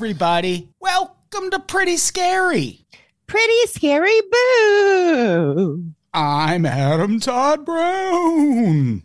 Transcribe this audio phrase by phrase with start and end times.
[0.00, 0.68] Everybody.
[0.78, 2.84] Welcome to Pretty Scary.
[3.26, 5.90] Pretty scary boo.
[6.12, 9.02] I'm Adam Todd Brown.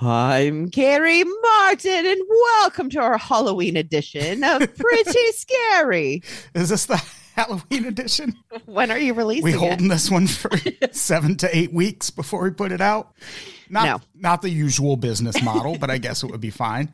[0.00, 6.22] I'm Carrie Martin, and welcome to our Halloween edition of Pretty Scary.
[6.54, 7.02] Is this the
[7.34, 8.36] Halloween edition?
[8.66, 9.58] When are you releasing We it?
[9.58, 10.52] holding this one for
[10.92, 13.14] seven to eight weeks before we put it out?
[13.68, 14.00] Not, No.
[14.14, 16.92] not the usual business model, but I guess it would be fine.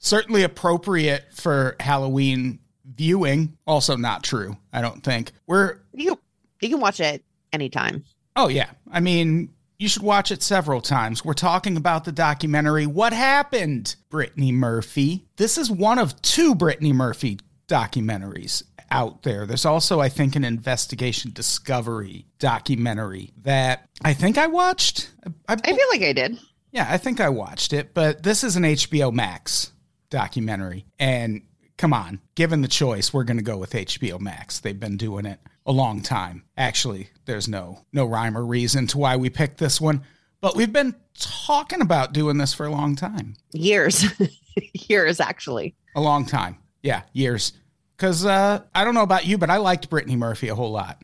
[0.00, 2.58] Certainly appropriate for Halloween
[2.94, 3.56] viewing.
[3.66, 5.32] Also not true, I don't think.
[5.46, 6.18] We're You,
[6.60, 8.04] you can watch it anytime.
[8.34, 8.70] Oh, yeah.
[8.90, 11.24] I mean, you should watch it several times.
[11.24, 15.26] We're talking about the documentary What Happened, Brittany Murphy.
[15.36, 19.46] This is one of two Brittany Murphy documentaries out there.
[19.46, 25.10] There's also, I think, an investigation discovery documentary that I think I watched.
[25.48, 26.38] I, I feel like I did.
[26.72, 29.72] yeah, I think I watched it, but this is an HBO Max
[30.10, 30.84] documentary.
[30.98, 31.42] And
[31.78, 34.60] come on, given the choice, we're going to go with HBO Max.
[34.60, 36.44] They've been doing it a long time.
[36.56, 40.02] Actually, there's no no rhyme or reason to why we picked this one,
[40.40, 43.36] but we've been talking about doing this for a long time.
[43.52, 44.04] Years.
[44.72, 45.74] Years, actually.
[45.94, 46.58] A long time.
[46.82, 47.52] Yeah, years.
[47.98, 51.02] Cuz uh I don't know about you, but I liked Brittany Murphy a whole lot.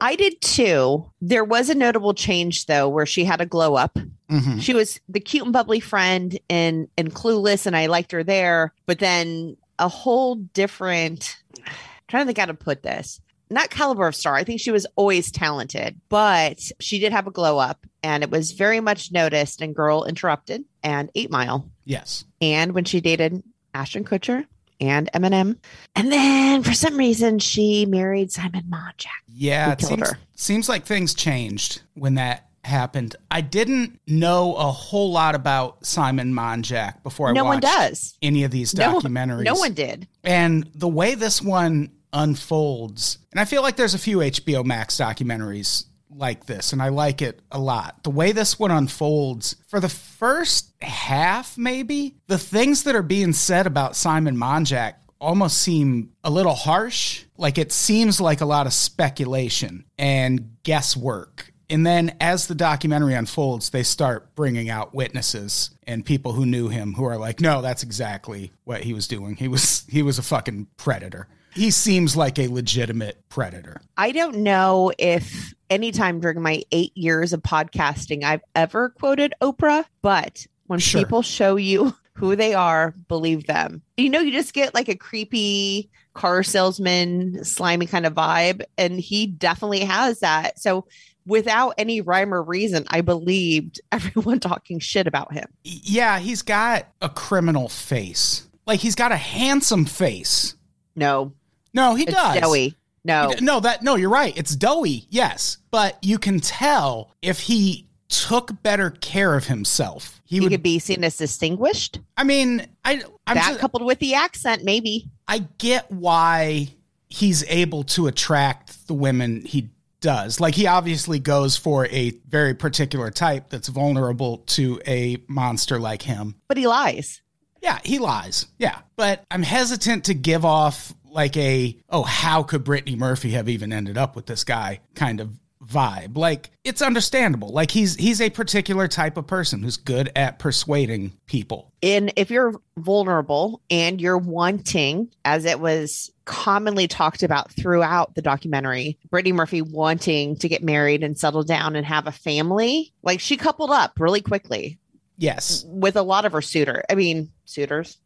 [0.00, 1.10] I did too.
[1.20, 3.98] There was a notable change, though, where she had a glow up.
[4.30, 4.60] Mhm.
[4.62, 8.72] She was the cute and bubbly friend in, in Clueless, and I liked her there.
[8.86, 11.72] But then a whole different, I'm
[12.08, 13.20] trying to think how to put this.
[13.52, 14.36] Not caliber of star.
[14.36, 18.30] I think she was always talented, but she did have a glow up, and it
[18.30, 22.24] was very much noticed And Girl Interrupted and Eight Mile, Yes.
[22.40, 23.42] and when she dated
[23.74, 24.46] Ashton Kutcher
[24.80, 25.56] and Eminem.
[25.94, 29.06] And then for some reason, she married Simon Monjack.
[29.28, 33.16] Yeah, it seems, seems like things changed when that happened.
[33.30, 38.16] I didn't know a whole lot about Simon Monjack before I no one does.
[38.22, 39.44] any of these No- documentaries.
[39.44, 40.06] No one did.
[40.24, 44.96] And the way this one unfolds, and I feel like there's a few HBO Max
[44.96, 45.84] documentaries
[46.14, 48.02] like this, and I like it a lot.
[48.02, 53.32] The way this one unfolds, for the first half, maybe, the things that are being
[53.32, 57.24] said about Simon Monjack almost seem a little harsh.
[57.36, 61.52] Like it seems like a lot of speculation and guesswork.
[61.68, 66.68] And then as the documentary unfolds, they start bringing out witnesses and people who knew
[66.68, 69.36] him who are like, no, that's exactly what he was doing.
[69.36, 71.28] He was he was a fucking predator.
[71.54, 73.80] He seems like a legitimate predator.
[73.96, 79.84] I don't know if anytime during my eight years of podcasting I've ever quoted Oprah,
[80.02, 81.00] but when Sure.
[81.00, 83.82] people show you who they are, believe them.
[83.96, 88.62] You know, you just get like a creepy car salesman, slimy kind of vibe.
[88.76, 90.58] And he definitely has that.
[90.58, 90.86] So
[91.26, 95.46] without any rhyme or reason, I believed everyone talking shit about him.
[95.64, 98.48] Yeah, he's got a criminal face.
[98.66, 100.56] Like he's got a handsome face.
[100.96, 101.32] No,
[101.72, 102.40] No, he it's does.
[102.40, 102.74] Joey.
[103.04, 104.36] No, No, that no, you're right.
[104.36, 110.20] It's doughy, yes, but you can tell if he took better care of himself.
[110.24, 110.50] He he would.
[110.50, 111.98] could be seen as distinguished.
[112.16, 115.06] I mean, I I'm that just, coupled with the accent, maybe.
[115.26, 116.68] I get why
[117.08, 119.70] he's able to attract the women he
[120.00, 120.40] does.
[120.40, 126.02] Like he obviously goes for a very particular type that's vulnerable to a monster like
[126.02, 126.36] him.
[126.48, 127.22] But he lies.
[127.62, 128.46] Yeah, he lies.
[128.58, 128.78] Yeah.
[128.96, 133.72] But I'm hesitant to give off like a, oh, how could Brittany Murphy have even
[133.72, 135.30] ended up with this guy kind of
[135.66, 136.16] vibe.
[136.16, 137.52] Like it's understandable.
[137.52, 141.72] Like he's he's a particular type of person who's good at persuading people.
[141.82, 148.22] and if you're vulnerable and you're wanting, as it was commonly talked about throughout the
[148.22, 153.20] documentary, Brittany Murphy wanting to get married and settle down and have a family, like
[153.20, 154.78] she coupled up really quickly
[155.18, 155.64] Yes.
[155.68, 156.82] with a lot of her suitor.
[156.88, 157.98] I mean, suitors,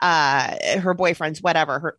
[0.00, 1.78] uh, her boyfriends, whatever.
[1.78, 1.98] Her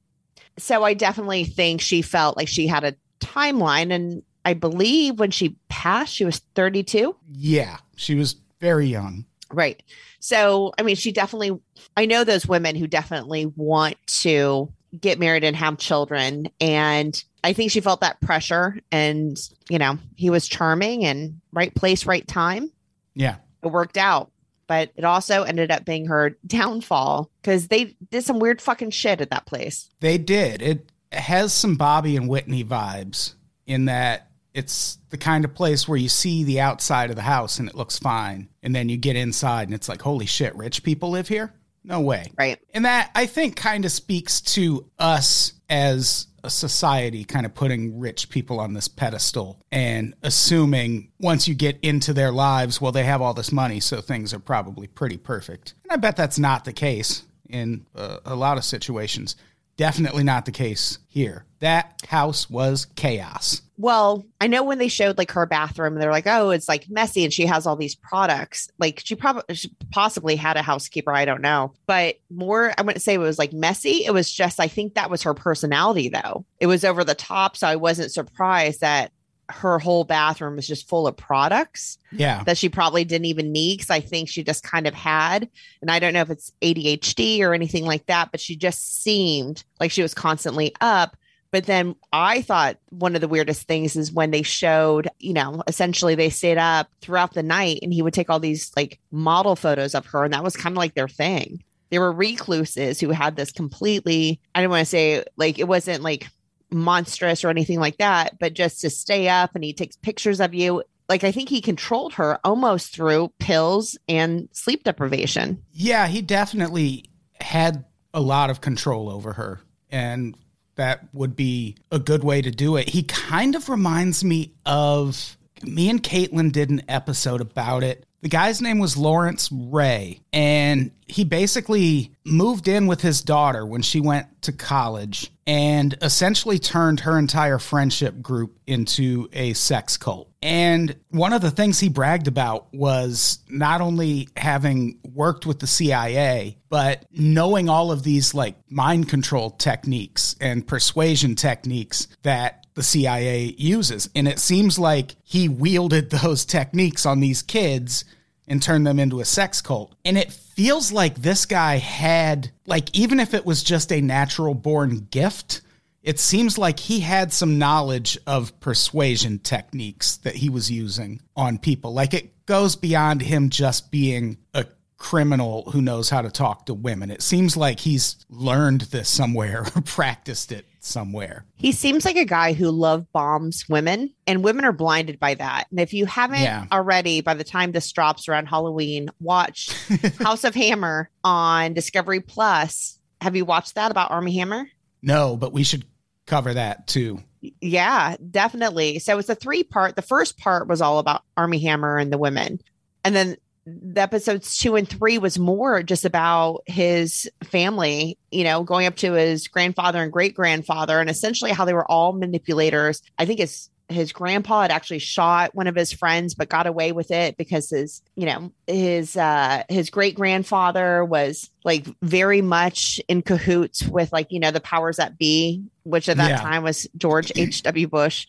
[0.61, 3.91] so I definitely think she felt like she had a timeline.
[3.91, 7.15] And I believe when she passed, she was 32.
[7.33, 9.25] Yeah, she was very young.
[9.51, 9.81] Right.
[10.19, 11.59] So, I mean, she definitely,
[11.97, 16.49] I know those women who definitely want to get married and have children.
[16.59, 18.79] And I think she felt that pressure.
[18.91, 19.37] And,
[19.69, 22.71] you know, he was charming and right place, right time.
[23.15, 23.37] Yeah.
[23.63, 24.31] It worked out.
[24.71, 29.19] But it also ended up being her downfall because they did some weird fucking shit
[29.19, 29.89] at that place.
[29.99, 30.61] They did.
[30.61, 33.33] It has some Bobby and Whitney vibes
[33.67, 37.59] in that it's the kind of place where you see the outside of the house
[37.59, 38.47] and it looks fine.
[38.63, 41.53] And then you get inside and it's like, holy shit, rich people live here?
[41.83, 42.31] No way.
[42.37, 42.57] Right.
[42.73, 47.99] And that I think kind of speaks to us as a society kind of putting
[47.99, 53.03] rich people on this pedestal and assuming once you get into their lives, well, they
[53.03, 55.73] have all this money, so things are probably pretty perfect.
[55.83, 59.35] And I bet that's not the case in uh, a lot of situations.
[59.81, 61.43] Definitely not the case here.
[61.57, 63.63] That house was chaos.
[63.77, 67.23] Well, I know when they showed like her bathroom, they're like, "Oh, it's like messy,"
[67.23, 68.69] and she has all these products.
[68.77, 71.11] Like she probably she possibly had a housekeeper.
[71.11, 74.05] I don't know, but more, I wouldn't say it was like messy.
[74.05, 76.45] It was just, I think that was her personality, though.
[76.59, 79.11] It was over the top, so I wasn't surprised that
[79.51, 82.43] her whole bathroom was just full of products Yeah.
[82.45, 85.49] that she probably didn't even need because I think she just kind of had.
[85.81, 89.63] And I don't know if it's ADHD or anything like that, but she just seemed
[89.79, 91.15] like she was constantly up.
[91.51, 95.61] But then I thought one of the weirdest things is when they showed, you know,
[95.67, 99.57] essentially they stayed up throughout the night and he would take all these like model
[99.57, 100.23] photos of her.
[100.23, 101.61] And that was kind of like their thing.
[101.89, 106.03] There were recluses who had this completely, I don't want to say like it wasn't
[106.03, 106.27] like
[106.71, 110.53] monstrous or anything like that, but just to stay up and he takes pictures of
[110.53, 110.83] you.
[111.09, 115.61] Like I think he controlled her almost through pills and sleep deprivation.
[115.73, 117.05] Yeah, he definitely
[117.39, 119.59] had a lot of control over her.
[119.89, 120.35] And
[120.75, 122.89] that would be a good way to do it.
[122.89, 128.05] He kind of reminds me of me and Caitlin did an episode about it.
[128.21, 133.81] The guy's name was Lawrence Ray, and he basically moved in with his daughter when
[133.81, 140.29] she went to college and essentially turned her entire friendship group into a sex cult.
[140.43, 145.67] And one of the things he bragged about was not only having worked with the
[145.67, 152.83] CIA, but knowing all of these like mind control techniques and persuasion techniques that the
[152.83, 154.09] CIA uses.
[154.15, 158.05] And it seems like he wielded those techniques on these kids
[158.47, 159.95] and turned them into a sex cult.
[160.03, 164.53] And it feels like this guy had, like, even if it was just a natural
[164.53, 165.61] born gift,
[166.03, 171.59] it seems like he had some knowledge of persuasion techniques that he was using on
[171.59, 171.93] people.
[171.93, 174.65] Like, it goes beyond him just being a
[174.97, 177.09] criminal who knows how to talk to women.
[177.09, 181.45] It seems like he's learned this somewhere or practiced it somewhere.
[181.55, 185.67] He seems like a guy who love bombs women, and women are blinded by that.
[185.71, 186.65] And if you haven't Yeah.
[186.71, 189.71] already, by the time this drops around Halloween, watch
[190.19, 192.99] House of Hammer on Discovery Plus.
[193.21, 194.67] Have you watched that about Armie Hammer?
[195.01, 195.85] No, but we should
[196.25, 197.19] cover that too.
[197.61, 198.99] Yeah, definitely.
[198.99, 199.95] So it's a three part.
[199.95, 202.59] The first part was all about Armie Hammer and the women.
[203.03, 208.63] And then the episodes two and three was more just about his family, you know,
[208.63, 213.01] going up to his grandfather and great grandfather and essentially how they were all manipulators.
[213.17, 216.93] I think his his grandpa had actually shot one of his friends but got away
[216.93, 223.01] with it because his you know his uh his great grandfather was like very much
[223.09, 226.41] in cahoots with like you know the powers that be which at that Yeah.
[226.41, 228.27] time was george h.w bush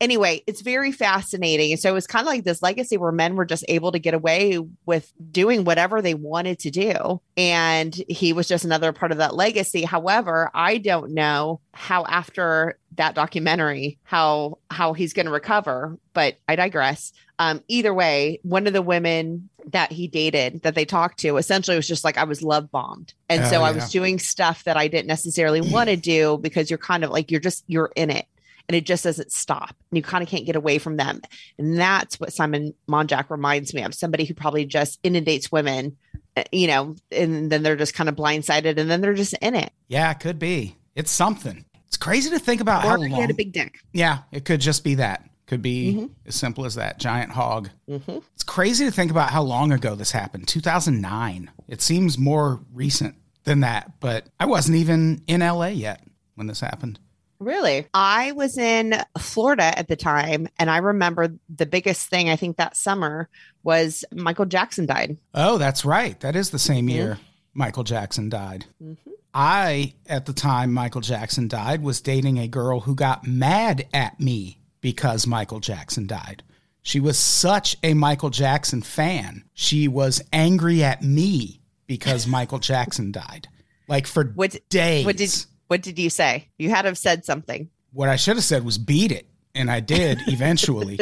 [0.00, 1.72] anyway it's very fascinating.
[1.72, 3.98] And so it was kind of like this legacy where men were just able to
[3.98, 7.20] get away with doing whatever they wanted to do.
[7.36, 9.82] And he was just another part of that legacy.
[9.84, 16.36] However i don't know how after that documentary how how he's going to recover but
[16.48, 17.12] i digress.
[17.38, 21.76] Um either way one of the women that he dated that they talked to essentially
[21.76, 23.14] was just like i was love bombed.
[23.28, 23.76] And Oh, so i yeah.
[23.76, 27.30] was doing stuff that i didn't necessarily want to do because you're kind of like
[27.30, 28.26] you're just you're in it
[28.68, 31.20] and it just doesn't stop and you kind of can't get away from them
[31.58, 35.96] and that's what simon monjack reminds me of somebody who probably just inundates women
[36.36, 39.54] uh, you know and then they're just kind of blindsided and then they're just in
[39.54, 40.76] it Yeah, it could be.
[40.96, 41.64] It's something.
[41.88, 43.20] It's crazy to think about how or he long.
[43.20, 45.28] had a big dick yeah, it could just be that.
[45.46, 46.10] Could be Mhm.
[46.26, 46.98] as simple as that.
[46.98, 47.68] Giant hog.
[47.86, 50.48] hmm It's crazy to think about how long ago this happened.
[50.48, 51.50] 2009.
[51.68, 56.00] It seems more recent than that, but I wasn't even in LA yet
[56.34, 56.98] when this happened.
[57.44, 57.86] Really?
[57.92, 62.56] I was in Florida at the time, and I remember the biggest thing I think
[62.56, 63.28] that summer
[63.62, 65.18] was Michael Jackson died.
[65.34, 66.18] Oh, that's right.
[66.20, 66.92] That is the same Mhm.
[66.92, 67.18] year
[67.52, 68.66] Michael Jackson died.
[68.82, 68.96] Mhm.
[69.34, 74.20] I, at the time Michael Jackson died, was dating a girl who got mad at
[74.20, 76.42] me because Michael Jackson died.
[76.82, 79.44] She was such a Michael Jackson fan.
[79.54, 83.48] She was angry at me because Michael Jackson died.
[83.88, 85.04] Like for What days.
[85.04, 85.34] What did
[85.68, 86.48] what did you say?
[86.58, 87.70] You had to have said something.
[87.92, 90.98] what I should have said was beat it, and I did eventually.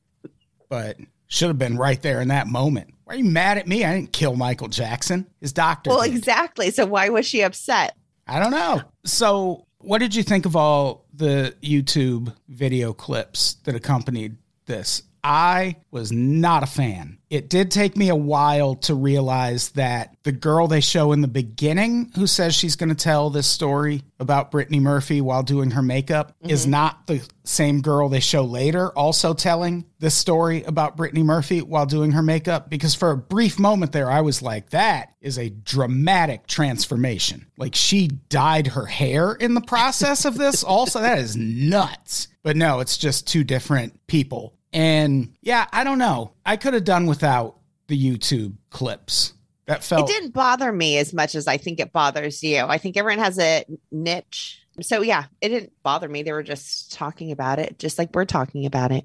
[0.68, 2.94] but should have been right there in that moment.
[3.04, 3.84] Why are you mad at me?
[3.84, 5.26] I didn't kill Michael Jackson.
[5.40, 5.90] His doctor.
[5.90, 6.14] Well, did.
[6.14, 6.70] exactly.
[6.70, 7.96] So why was she upset?
[8.26, 8.82] I don't know.
[9.04, 14.36] So, what did you think of all the YouTube video clips that accompanied
[14.66, 15.02] this?
[15.22, 17.18] I was not a fan.
[17.30, 21.28] It did take me a while to realize that the girl they show in the
[21.28, 25.82] beginning, who says she's going to tell this story about Brittany Murphy while doing her
[25.82, 26.50] makeup, mm-hmm.
[26.50, 31.60] is not the same girl they show later, also telling this story about Brittany Murphy
[31.60, 32.70] while doing her makeup.
[32.70, 37.46] Because for a brief moment there, I was like, that is a dramatic transformation.
[37.58, 40.64] Like she dyed her hair in the process of this.
[40.68, 42.28] also, that is nuts.
[42.42, 44.57] But no, it's just two different people.
[44.72, 46.32] And yeah, I don't know.
[46.44, 49.32] I could have done without the YouTube clips.
[49.66, 52.60] That felt It didn't bother me as much as I think it bothers you.
[52.60, 54.62] I think everyone has a niche.
[54.80, 56.22] So yeah, it didn't bother me.
[56.22, 59.04] They were just talking about it, just like we're talking about it.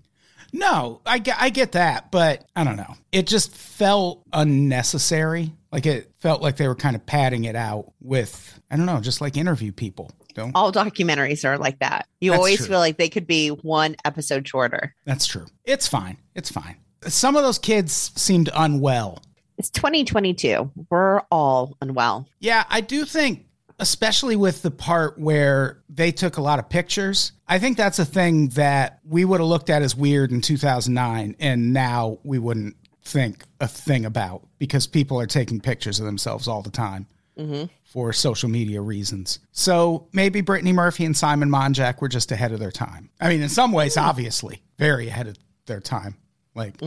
[0.54, 2.96] No, I get, I get that, but I don't know.
[3.12, 5.52] It just felt unnecessary.
[5.72, 9.00] Like it felt like they were kind of padding it out with, I don't know,
[9.02, 10.12] just like interview people.
[10.34, 10.52] Don't.
[10.56, 12.08] All documentaries are like that.
[12.20, 12.68] You That's always true.
[12.68, 14.96] feel like they could be one episode shorter.
[15.06, 15.46] That's true.
[15.66, 16.18] It's fine.
[16.36, 16.78] It's fine.
[17.08, 19.22] Some of those kids seemed unwell.
[19.58, 20.72] It's 2022.
[20.90, 22.28] We're all unwell.
[22.40, 23.46] Yeah, I do think,
[23.80, 28.06] especially with the part where they took a lot of pictures, I think that's a
[28.06, 32.76] thing that we would have looked at as weird in 2009, and now we wouldn't
[33.04, 37.06] think a thing about because people are taking pictures of themselves all the time
[37.38, 37.66] mm-hmm.
[37.94, 39.38] For social media reasons.
[39.52, 43.12] So maybe Brittany Murphy and Simon Monjack were just ahead of their time.
[43.22, 46.18] I mean, in some ways, obviously, very ahead of their time.
[46.56, 46.82] Like,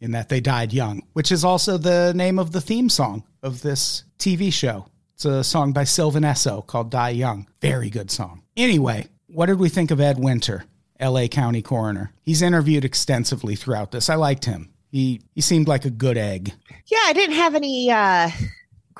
[0.00, 3.62] in that they died young, which is also the name of the theme song of
[3.62, 4.86] this TV show.
[5.14, 7.48] It's a song by Sylvan Esso called Die Young.
[7.60, 8.42] Very good song.
[8.56, 10.64] Anyway, what did we think of Ed Winter,
[11.00, 12.12] LA County coroner?
[12.22, 14.08] He's interviewed extensively throughout this.
[14.08, 14.70] I liked him.
[14.92, 16.52] He he seemed like a good egg.
[16.86, 18.30] Yeah, I didn't have any uh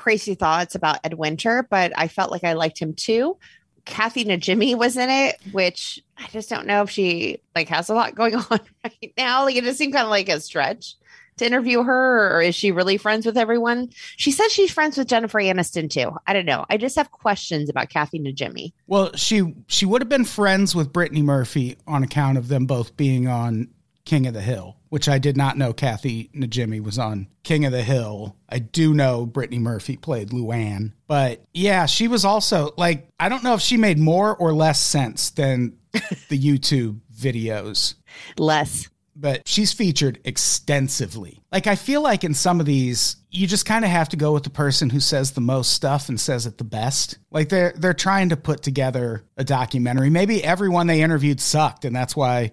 [0.07, 3.37] crazy thoughts about Ed Winter, but I felt like I liked him too.
[3.83, 7.93] Kathy Najimy was in it, which I just don't know if she like has a
[7.93, 9.43] lot going on right now.
[9.43, 10.95] Like it just seemed kind of like a stretch
[11.39, 13.89] to interview her, or is she really friends with everyone?
[14.15, 16.15] She says she's friends with Jennifer Aniston too.
[16.25, 16.65] I don't know.
[16.69, 18.71] I just have questions about Kathy Najimy.
[18.87, 22.95] Well, she she would have been friends with Brittany Murphy on account of them both
[22.95, 23.67] being on
[24.07, 27.73] King of the Hill, which I did not know Kathy Najimy was on King of
[27.73, 28.37] the Hill.
[28.47, 33.43] I do know Brittany Murphy played Luann, but yeah, she was also like I don't
[33.43, 37.95] know if she made more or less sense than the YouTube videos
[38.37, 38.87] Less.
[39.13, 41.43] but she's featured extensively.
[41.51, 44.31] Like I feel like in some of these, you just kind of have to go
[44.31, 47.17] with the person who says the most stuff and says it the best.
[47.29, 50.09] Like they're they're trying to put together a documentary.
[50.09, 52.51] Maybe everyone they interviewed sucked, and that's why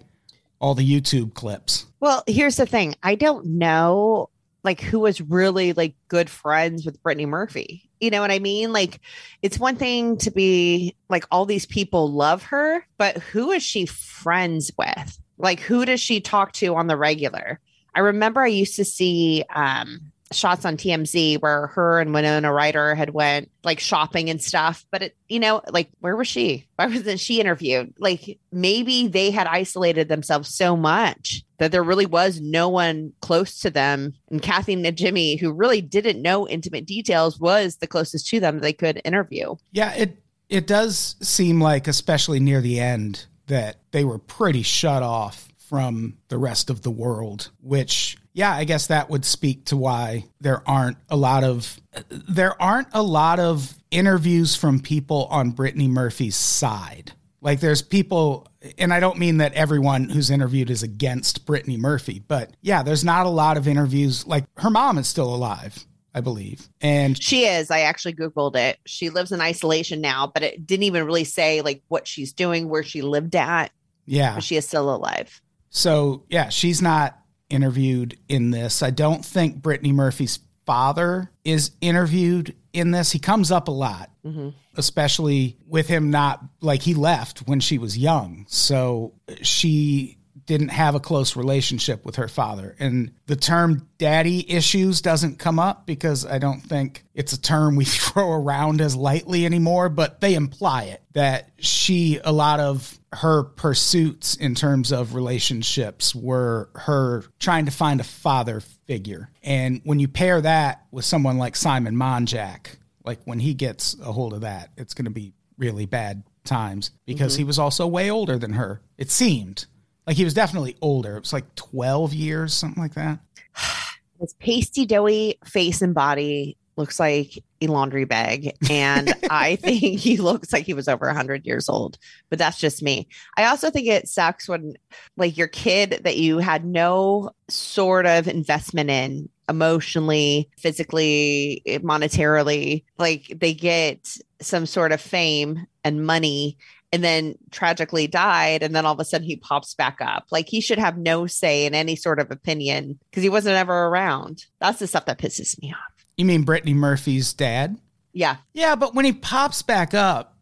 [0.65, 1.85] all the YouTube clips.
[1.99, 2.95] Well, here's the thing.
[3.03, 4.31] I don't know
[4.63, 7.87] like who was really like good friends with Brittany Murphy.
[7.99, 8.73] You know what I mean?
[8.73, 8.99] Like
[9.43, 13.85] it's one thing to be like all these people love her, but who is she
[13.85, 15.19] friends with?
[15.37, 17.59] Like who does she talk to on the regular?
[17.93, 22.95] I remember I used to see um shots on TMZ where her and Winona Ryder
[22.95, 24.85] had went like shopping and stuff.
[24.91, 26.67] But it, you know, like where was she?
[26.75, 27.93] Why wasn't she interviewed?
[27.99, 33.59] Like maybe they had isolated themselves so much that there really was no one close
[33.61, 34.13] to them.
[34.29, 38.73] And Kathy Najimy, who really didn't know intimate details, was the closest to them they
[38.73, 39.55] could interview.
[39.71, 40.17] Yeah, it
[40.49, 46.17] it does seem like, especially near the end, that they were pretty shut off from
[46.27, 47.51] the rest of the world.
[47.61, 52.61] Which, yeah, I guess that would speak to why there aren't a lot of there
[52.61, 57.13] aren't a lot of interviews from people on Brittany Murphy's side.
[57.39, 62.21] Like there's people, and I don't mean that everyone who's interviewed is against Brittany Murphy,
[62.27, 64.27] but yeah, there's not a lot of interviews.
[64.27, 67.71] Like her mom is still alive, I believe, and She is.
[67.71, 68.79] I actually Googled it.
[68.85, 72.67] She lives in isolation now, but it didn't even really say like what she's doing,
[72.67, 73.71] where she lived at,
[74.05, 75.41] yeah, but she is still alive.
[75.69, 77.17] So yeah, she's not
[77.55, 78.83] interviewed in this.
[78.83, 83.11] I don't think Brittany Murphy's father is interviewed in this.
[83.11, 84.49] He comes up a lot, mm-hmm.
[84.75, 88.45] especially with him not like he left when she was young.
[88.49, 92.75] So she didn't have a close relationship with her father.
[92.79, 97.75] And the term daddy issues doesn't come up because I don't think it's a term
[97.75, 102.99] we throw around as lightly anymore, but they imply it that she, a lot of
[103.13, 109.29] her pursuits in terms of relationships were her trying to find a father figure.
[109.43, 114.11] And when you pair that with someone like Simon Monjack, like when he gets a
[114.11, 117.39] hold of that, it's going to be really bad times because Mm-hmm.
[117.39, 118.81] he was also way older than her.
[118.97, 119.65] It seemed
[120.07, 121.17] like he was definitely older.
[121.17, 123.19] It was like 12 years, something like that.
[124.19, 128.51] His pasty, doughy face and body looks like a laundry bag.
[128.69, 131.97] And I think he looks like he was over 100 years old.
[132.29, 133.07] But that's just me.
[133.37, 134.75] I also think it sucks when,
[135.17, 143.31] like, your kid that you had no sort of investment in emotionally, physically, monetarily, like,
[143.35, 146.57] they get some sort of fame and money
[146.95, 150.47] and then tragically died and then all of a sudden he pops back up like
[150.47, 154.45] he should have no say in any sort of opinion because he wasn't ever around
[154.59, 157.77] that's the stuff that pisses me off You mean Brittany Murphy's dad?
[158.13, 160.37] yeah Yeah, but when he pops back up,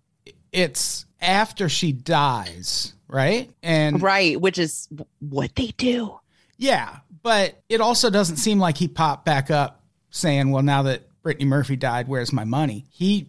[0.51, 3.50] it's after she dies, right?
[3.63, 4.88] And right which is
[5.19, 6.19] what they do
[6.57, 9.81] yeah, but it also doesn't seem like he popped back up
[10.12, 12.86] saying, well, now that Brittany Murphy died, where's my money?
[12.91, 13.27] He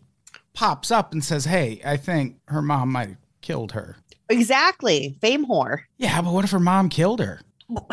[0.55, 3.97] pops up and says, hey, I think her mom might have killed her.
[4.31, 7.41] exactly fame whore Yeah, but what if her mom killed her?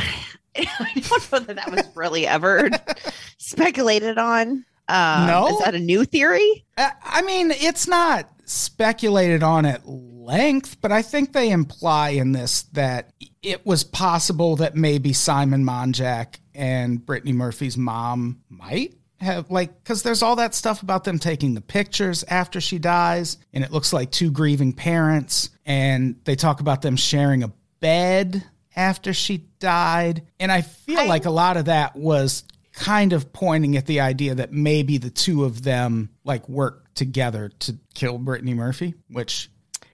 [0.55, 0.65] i
[0.95, 2.69] don't know that that was really ever
[3.37, 5.47] speculated on um, No?
[5.47, 10.91] is that a new theory I I mean, it's not speculated on at length, but
[10.91, 17.05] I think they imply in this that it was possible that maybe Simon Monjack and
[17.05, 21.61] Brittany Murphy's mom might have, like, because there's all that stuff about them taking the
[21.61, 26.81] pictures after she dies, and it looks like two grieving parents, and they talk about
[26.81, 28.43] them sharing a bed
[28.75, 30.23] after she died.
[30.39, 33.99] And I feel I- like a lot of that was kind of pointing at the
[33.99, 39.49] idea that maybe the two of them like work together to kill Brittany Murphy, which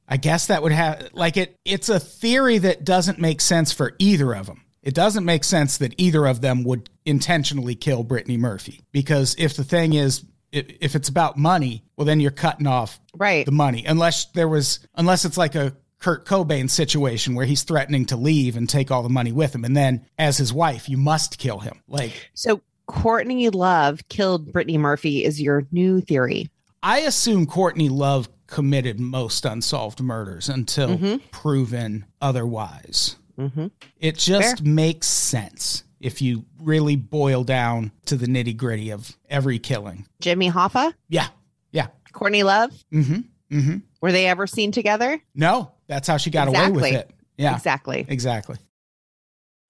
[0.07, 3.95] I guess that would have like it it's a theory that doesn't make sense for
[3.97, 4.61] either of them.
[4.83, 9.55] It doesn't make sense that either of them would intentionally kill Brittany Murphy because if
[9.55, 13.83] the thing is if it's about money, well then you're cutting off right the money
[13.85, 18.55] unless there was unless it's like a Kurt Cobain situation where he's threatening to leave
[18.55, 21.59] and take all the money with him and then as his wife you must kill
[21.59, 21.81] him.
[21.87, 26.49] Like so courtney love killed brittany murphy is your new theory
[26.83, 31.21] I assume Courtney Love committed most unsolved murders until Mhm.
[31.31, 33.17] proven otherwise.
[33.37, 33.67] mm-hmm.
[33.99, 39.59] It just makes sense if you really boil down to the nitty gritty of every
[39.59, 40.05] killing.
[40.19, 41.27] jimmy hoffa Yeah.
[41.71, 41.87] Yeah.
[42.13, 43.19] courtney love Mm-hmm.
[43.57, 43.77] Mm-hmm.
[44.01, 47.09] were they ever seen together No, that's how she got away with it.
[47.37, 47.55] Yeah.
[47.55, 48.57] exactly Exactly.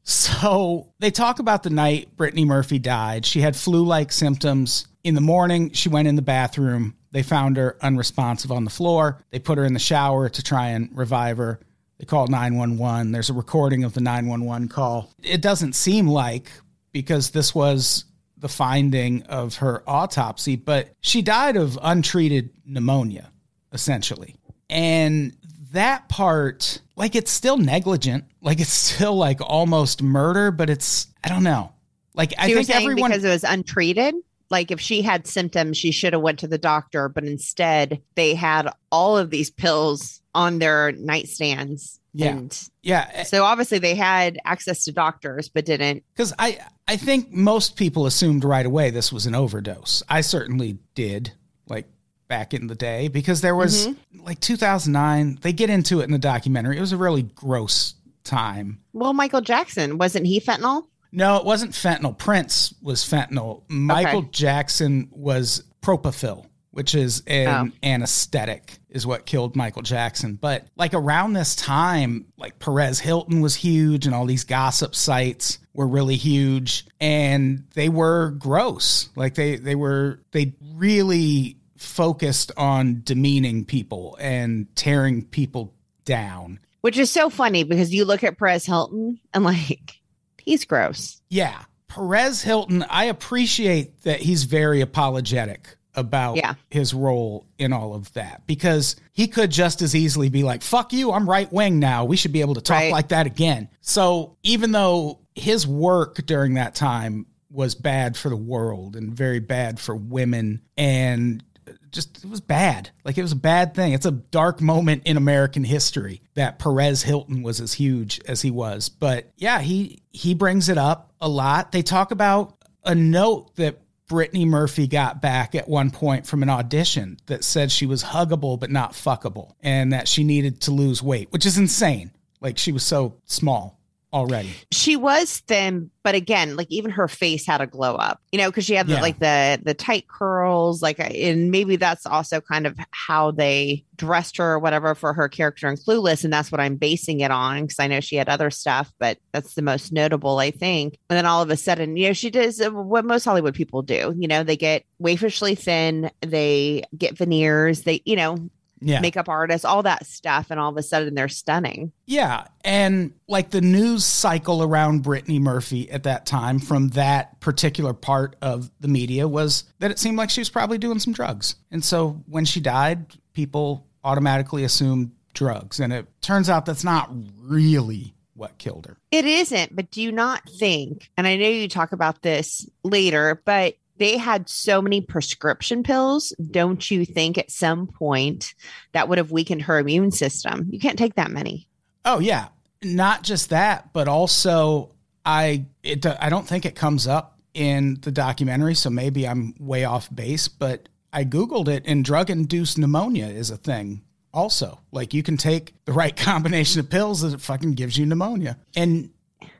[0.03, 3.25] So they talk about the night Brittany Murphy died.
[3.25, 4.87] She had flu like symptoms.
[5.03, 6.95] In the morning, she went in the bathroom.
[7.11, 9.21] They found her unresponsive on the floor.
[9.31, 11.59] They put her in the shower to try and revive her.
[11.99, 13.11] They called 911.
[13.11, 15.09] There's a recording of the 911 call.
[15.23, 16.49] It doesn't seem like,
[16.91, 18.05] because this was
[18.37, 23.31] the finding of her autopsy, but she died of untreated pneumonia,
[23.73, 24.35] essentially.
[24.69, 25.35] And
[25.71, 28.25] that part, like, it's still negligent.
[28.41, 31.73] Like, it's still like almost murder, but it's, I don't know.
[32.13, 33.09] Like, I So you're think everyone.
[33.09, 34.13] because it was untreated
[34.49, 38.33] like if she had symptoms she should have went to the doctor but instead they
[38.33, 42.29] had all of these pills on their nightstands Yeah.
[42.29, 43.23] and yeah.
[43.23, 48.05] so obviously they had access to doctors but didn't Because I, I think most people
[48.05, 50.03] assumed right away this was an overdose.
[50.07, 51.31] I certainly did,
[51.67, 51.87] like
[52.27, 54.25] back in the day, because there was mm-hmm.
[54.25, 55.39] like 2009.
[55.41, 56.77] They get into it in the documentary.
[56.77, 58.79] It was a really gross time.
[58.93, 62.17] well michael jackson wasn't he fentanyl No, it wasn't fentanyl.
[62.17, 63.63] Prince was fentanyl.
[63.69, 64.29] Michael Okay.
[64.31, 66.47] Jackson was propofol,
[66.77, 67.71] which is an Oh.
[67.81, 70.35] anesthetic, is what killed Michael Jackson.
[70.35, 75.57] But like around this time, like Perez Hilton was huge, and all these gossip sites
[75.73, 79.09] were really huge, and they were gross.
[79.15, 85.73] Like they they were they really focused on demeaning people and tearing people
[86.05, 86.59] down.
[86.81, 89.99] which is so funny because you look at perez hilton and like
[90.37, 91.63] he's gross Yeah.
[91.89, 96.53] Perez Hilton, I appreciate that he's very apologetic about Yeah.
[96.69, 100.93] his role in all of that because he could just as easily be like, fuck
[100.93, 102.05] you, I'm right wing now.
[102.05, 102.91] We should be able to talk Right.
[102.91, 103.67] like that again.
[103.81, 109.39] So even though his work during that time was bad for the world and very
[109.39, 111.43] bad for women and
[111.91, 112.91] just it was bad.
[113.03, 113.93] Like it was a bad thing.
[113.93, 118.51] It's a dark moment in American history that Perez Hilton was as huge as he
[118.51, 118.89] was.
[118.89, 121.71] But yeah, he he brings it up a lot.
[121.71, 126.49] They talk about a note that Brittany Murphy got back at one point from an
[126.49, 131.03] audition that said she was huggable but not fuckable and that she needed to lose
[131.03, 132.11] weight, which is insane.
[132.39, 133.76] Like she was so small
[134.17, 134.49] already.
[134.71, 138.49] She was thin, but again, like even her face had a glow up, you know,
[138.49, 139.01] because she had the, Yeah.
[139.01, 144.37] like the the tight curls, like, and maybe that's also kind of how they dressed
[144.37, 147.63] her or whatever for her character in Clueless, and that's what I'm basing it on
[147.63, 150.97] because I know she had other stuff, but that's the most notable, I think.
[151.09, 153.81] And then all of a sudden, you know, she does uh, what most Hollywood people
[153.81, 154.13] do.
[154.17, 158.37] You know, they get waifishly thin, they get veneers, they, you know,
[158.79, 158.99] Yeah.
[158.99, 161.91] makeup artists, all that stuff, and all of a sudden they're stunning.
[162.05, 167.93] Yeah, and like the news cycle around Brittany Murphy at that time from that particular
[167.93, 171.55] part of the media was that it seemed like she was probably doing some drugs.
[171.71, 175.79] And so when she died, people automatically assumed drugs.
[175.79, 177.09] And it turns out that's not
[177.41, 178.97] really what killed her.
[179.11, 183.41] It isn't, but do you not think, and I know you talk about this later,
[183.45, 186.33] but they had so many prescription pills.
[186.51, 188.53] Don't you think at some point
[188.93, 190.67] that would have weakened her immune system?
[190.69, 191.67] You can't take that many.
[192.05, 192.49] Oh yeah,
[192.83, 194.91] not just that, but also
[195.25, 199.55] I it uh, I don't think it comes up in the documentary, so maybe I'm
[199.59, 204.79] way off base, but I googled it and drug induced pneumonia is a thing also.
[204.91, 208.57] Like you can take the right combination of pills that it fucking gives you pneumonia.
[208.75, 209.09] And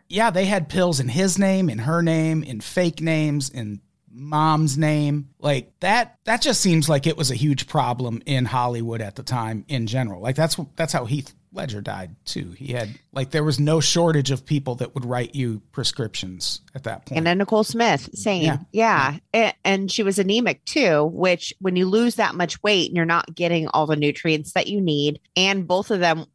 [0.07, 3.81] yeah, they had pills in his name, in her name, in fake names, in
[4.17, 5.29] mom's name.
[5.39, 9.23] Like that that just seems like it was a huge problem in Hollywood at the
[9.23, 10.21] time in general.
[10.21, 12.51] Like that's that's how Heath Ledger died too.
[12.51, 16.83] He had like there was no shortage of people that would write you prescriptions at
[16.83, 17.17] that point.
[17.17, 18.43] And then Nicole Smith, same.
[18.43, 18.57] Yeah.
[18.71, 19.17] Yeah.
[19.33, 23.05] A- And, she was anemic too, which when you lose that much weight and you're
[23.05, 26.25] not getting all the nutrients that you need, and both of them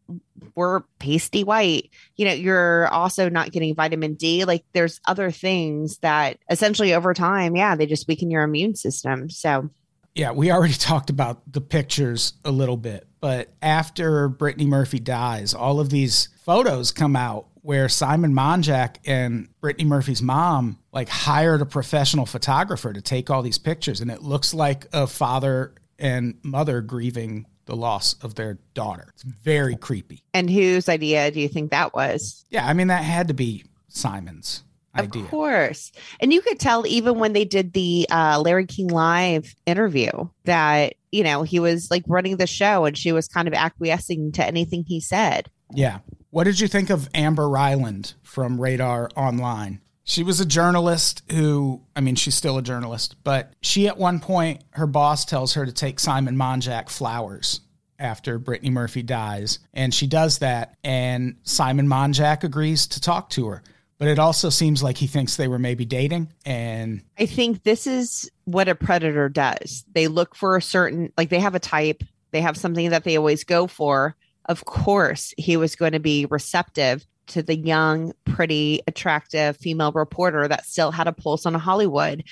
[0.54, 4.44] were pasty white, you know, you're also not getting vitamin D.
[4.44, 9.30] Like there's other things that essentially over time, yeah, they just weaken your immune system.
[9.30, 9.70] So
[10.14, 15.54] yeah, we already talked about the pictures a little bit, but after Brittany Murphy dies,
[15.54, 21.62] all of these photos come out where Simon Monjack and Brittany Murphy's mom like hired
[21.62, 26.34] a professional photographer to take all these pictures and it looks like a father and
[26.42, 29.06] mother grieving the loss of their daughter.
[29.14, 30.22] It's very creepy.
[30.35, 32.44] and whose idea do you think that was?
[32.50, 34.62] Yeah, I mean that had to be Simon's
[34.94, 35.22] idea.
[35.22, 35.90] Of course.
[36.20, 40.11] And you could tell even when they did the uh, Larry King Live interview
[40.44, 44.32] that, you know, he was like running the show and she was kind of acquiescing
[44.32, 45.48] to anything he said.
[45.72, 46.00] Yeah.
[46.28, 49.80] What did you think of Amber Ryland from Radar Online?
[50.04, 54.20] She was a journalist who, I mean, she's still a journalist, but she at one
[54.20, 57.60] point, her boss tells her to take Simon Monjack flowers
[57.98, 59.60] after Brittany Murphy dies.
[59.72, 60.76] And she does that.
[60.82, 63.62] And Simon Monjack agrees to talk to her.
[63.98, 66.32] But it also seems like he thinks they were maybe dating.
[66.44, 69.84] And I think this is what a predator does.
[69.92, 73.16] They look for a certain, like they have a type, they have something that they
[73.16, 74.16] always go for.
[74.46, 80.48] Of course, he was going to be receptive to the young, pretty, attractive female reporter
[80.48, 82.24] that still had a pulse on Hollywood.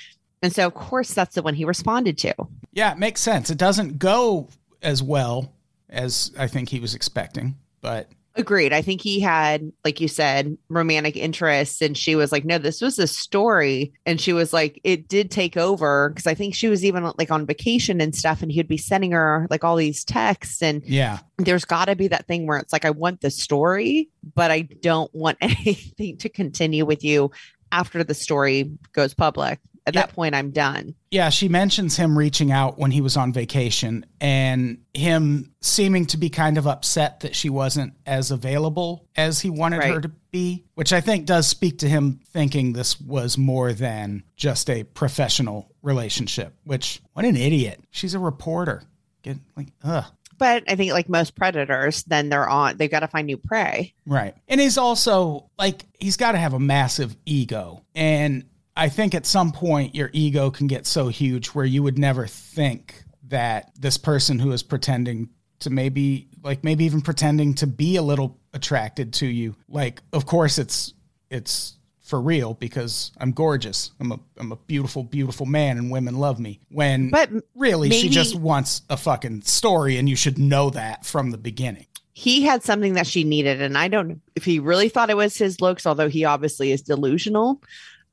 [0.42, 2.34] And so, of course, that's the one he responded to.
[2.72, 3.50] yeah, it makes sense.
[3.50, 4.48] It doesn't go
[4.82, 5.52] as well
[5.88, 7.56] as I think he was expecting.
[7.80, 8.72] But Agreed.
[8.72, 11.82] I think he had, like you said, romantic interests.
[11.82, 13.92] And she was like, no, this was a story.
[14.06, 17.32] And she was like, it did take over because I think she was even like
[17.32, 18.40] on vacation and stuff.
[18.40, 20.62] And he'd be sending her like all these texts.
[20.62, 24.08] And yeah, there's got to be that thing where it's like, I want the story,
[24.34, 27.32] but I don't want anything to continue with you
[27.72, 29.58] after the story goes public.
[29.86, 30.02] At Yeah.
[30.02, 30.94] that point, I'm done.
[31.10, 36.16] Yeah, she mentions him reaching out when he was on vacation and him seeming to
[36.18, 40.64] be kind of upset that she wasn't as available as he wanted her to be,
[40.74, 45.70] which I think does speak to him thinking this was more than just a professional
[45.82, 47.80] relationship, which what an idiot.
[47.90, 48.82] She's a reporter.
[49.22, 50.04] Get like ugh.
[50.38, 53.92] But I think, like most predators, then they're on, they've got to find new prey.
[54.06, 54.34] Right.
[54.48, 57.84] And he's also like, he's got to have a massive ego.
[57.94, 58.44] And
[58.80, 62.26] I think at some point your ego can get so huge where you would never
[62.26, 67.96] think that this person who is pretending to maybe, like, maybe even pretending to be
[67.96, 70.94] a little attracted to you, like, of course it's,
[71.28, 73.92] it's, for real because I'm gorgeous.
[74.00, 76.58] I'm a I'm a beautiful beautiful man and women love me.
[76.68, 81.30] When But really she just wants a fucking story and you should know that from
[81.30, 81.86] the beginning.
[82.12, 85.16] he had something that she needed and i don't know if he really thought it
[85.16, 87.62] was his looks although he obviously is delusional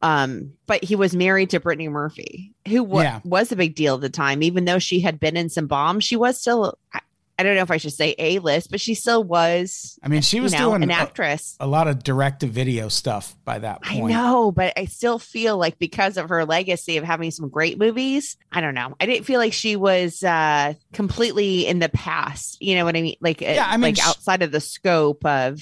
[0.02, 3.20] Um, but he was married to Brittany Murphy, who wa- Yeah.
[3.24, 4.44] was a big deal at the time.
[4.44, 6.78] Even though she had been in some bombs, she was still.
[6.94, 7.00] I,
[7.40, 10.00] I don't know if I should say a list, but she still was.
[10.02, 11.56] I mean, she was you know, doing an actress.
[11.60, 14.12] a lot of direct to video stuff by that I point.
[14.12, 18.38] know, but I still feel like because of her legacy of having some great movies,
[18.52, 18.96] I don't know.
[19.00, 22.60] I didn't feel like she was uh completely in the past.
[22.60, 23.18] You know what I mean?
[23.22, 25.60] Like, Yeah, I mean, like sh- outside of the scope of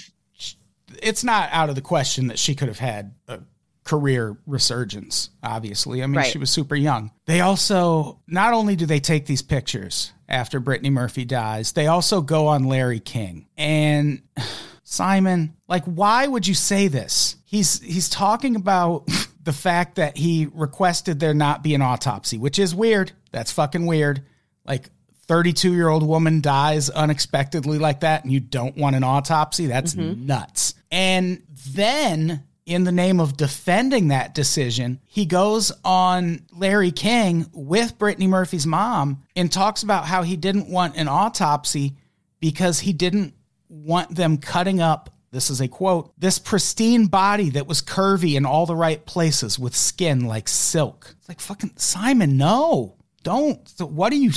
[1.01, 3.39] It's not out of the question that she could have had a
[3.85, 6.03] career resurgence, obviously.
[6.03, 6.31] I mean, Right.
[6.31, 7.11] she was super young.
[7.25, 12.21] They also, not only do they take these pictures after Brittany Murphy dies, they also
[12.21, 13.45] go on Larry King.
[13.57, 14.23] And
[14.83, 17.37] Simon, like, why would you say this?
[17.45, 19.07] He's he's talking about
[19.43, 23.11] the fact that he requested there not be an autopsy, which is weird.
[23.31, 24.23] That's fucking weird.
[24.65, 24.89] Like
[25.27, 29.67] 32 year old woman dies unexpectedly like that and you don't want an autopsy.
[29.67, 30.25] That's mm-hmm.
[30.25, 30.73] nuts.
[30.91, 31.43] And
[31.73, 38.27] then, in the name of defending that decision, he goes on Larry King with Brittany
[38.27, 41.95] Murphy's mom and talks about how he didn't want an autopsy
[42.39, 43.35] because he didn't
[43.69, 45.11] want them cutting up.
[45.31, 49.59] This is a quote this pristine body that was curvy in all the right places
[49.59, 51.13] with skin like silk.
[51.19, 53.67] It's like fucking Simon, no, don't.
[53.67, 54.31] So what are you?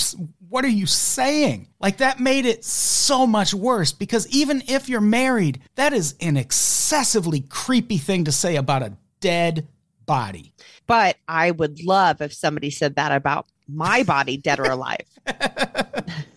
[0.48, 1.68] What are you saying?
[1.80, 6.36] Like that made it so much worse because even if you're married, that is an
[6.36, 9.66] excessively creepy thing to say about a dead
[10.06, 10.54] body.
[10.86, 15.04] but I would love if somebody said that about my body, dead or alive.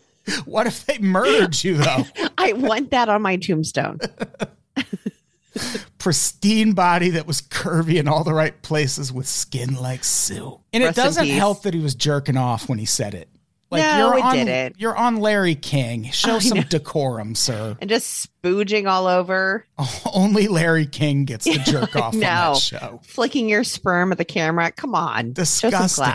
[0.46, 2.06] What if they murdered you though?
[2.38, 4.00] I want that on my tombstone.
[5.98, 10.62] pristine body that was curvy in all the right places with skin like silk.
[10.74, 13.30] And Rest it doesn't help that he was jerking off when he said it.
[13.72, 14.76] Like No, you're it on didn't.
[14.80, 16.04] you're on Larry King.
[16.12, 16.64] Show I some know.
[16.66, 17.78] decorum, sir.
[17.80, 19.66] And just spooging all over,
[20.14, 23.00] Only Larry King gets to jerk off on that show.
[23.04, 24.72] flicking your sperm at the camera.
[24.72, 25.32] Come on.
[25.34, 26.06] Disgusting.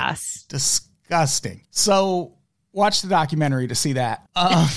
[0.49, 1.63] Disgusting.
[1.71, 2.35] So
[2.73, 4.27] watch the documentary to see that.
[4.35, 4.69] Uh,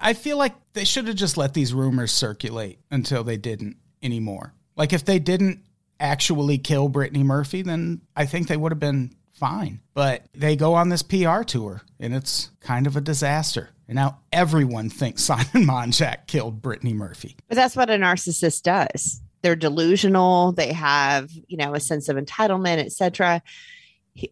[0.00, 4.54] I feel like they should have just let these rumors circulate until they didn't anymore.
[4.76, 5.64] Like if they didn't
[6.00, 9.80] actually kill Brittany Murphy, then I think they would have been fine.
[9.92, 13.70] But they go on this PR tour and it's kind of a disaster.
[13.86, 17.36] And now everyone thinks Simon Monjack killed Brittany Murphy.
[17.48, 19.20] But that's what a narcissist does.
[19.42, 20.52] They're delusional.
[20.52, 23.42] They have, you know, a sense of entitlement, etc.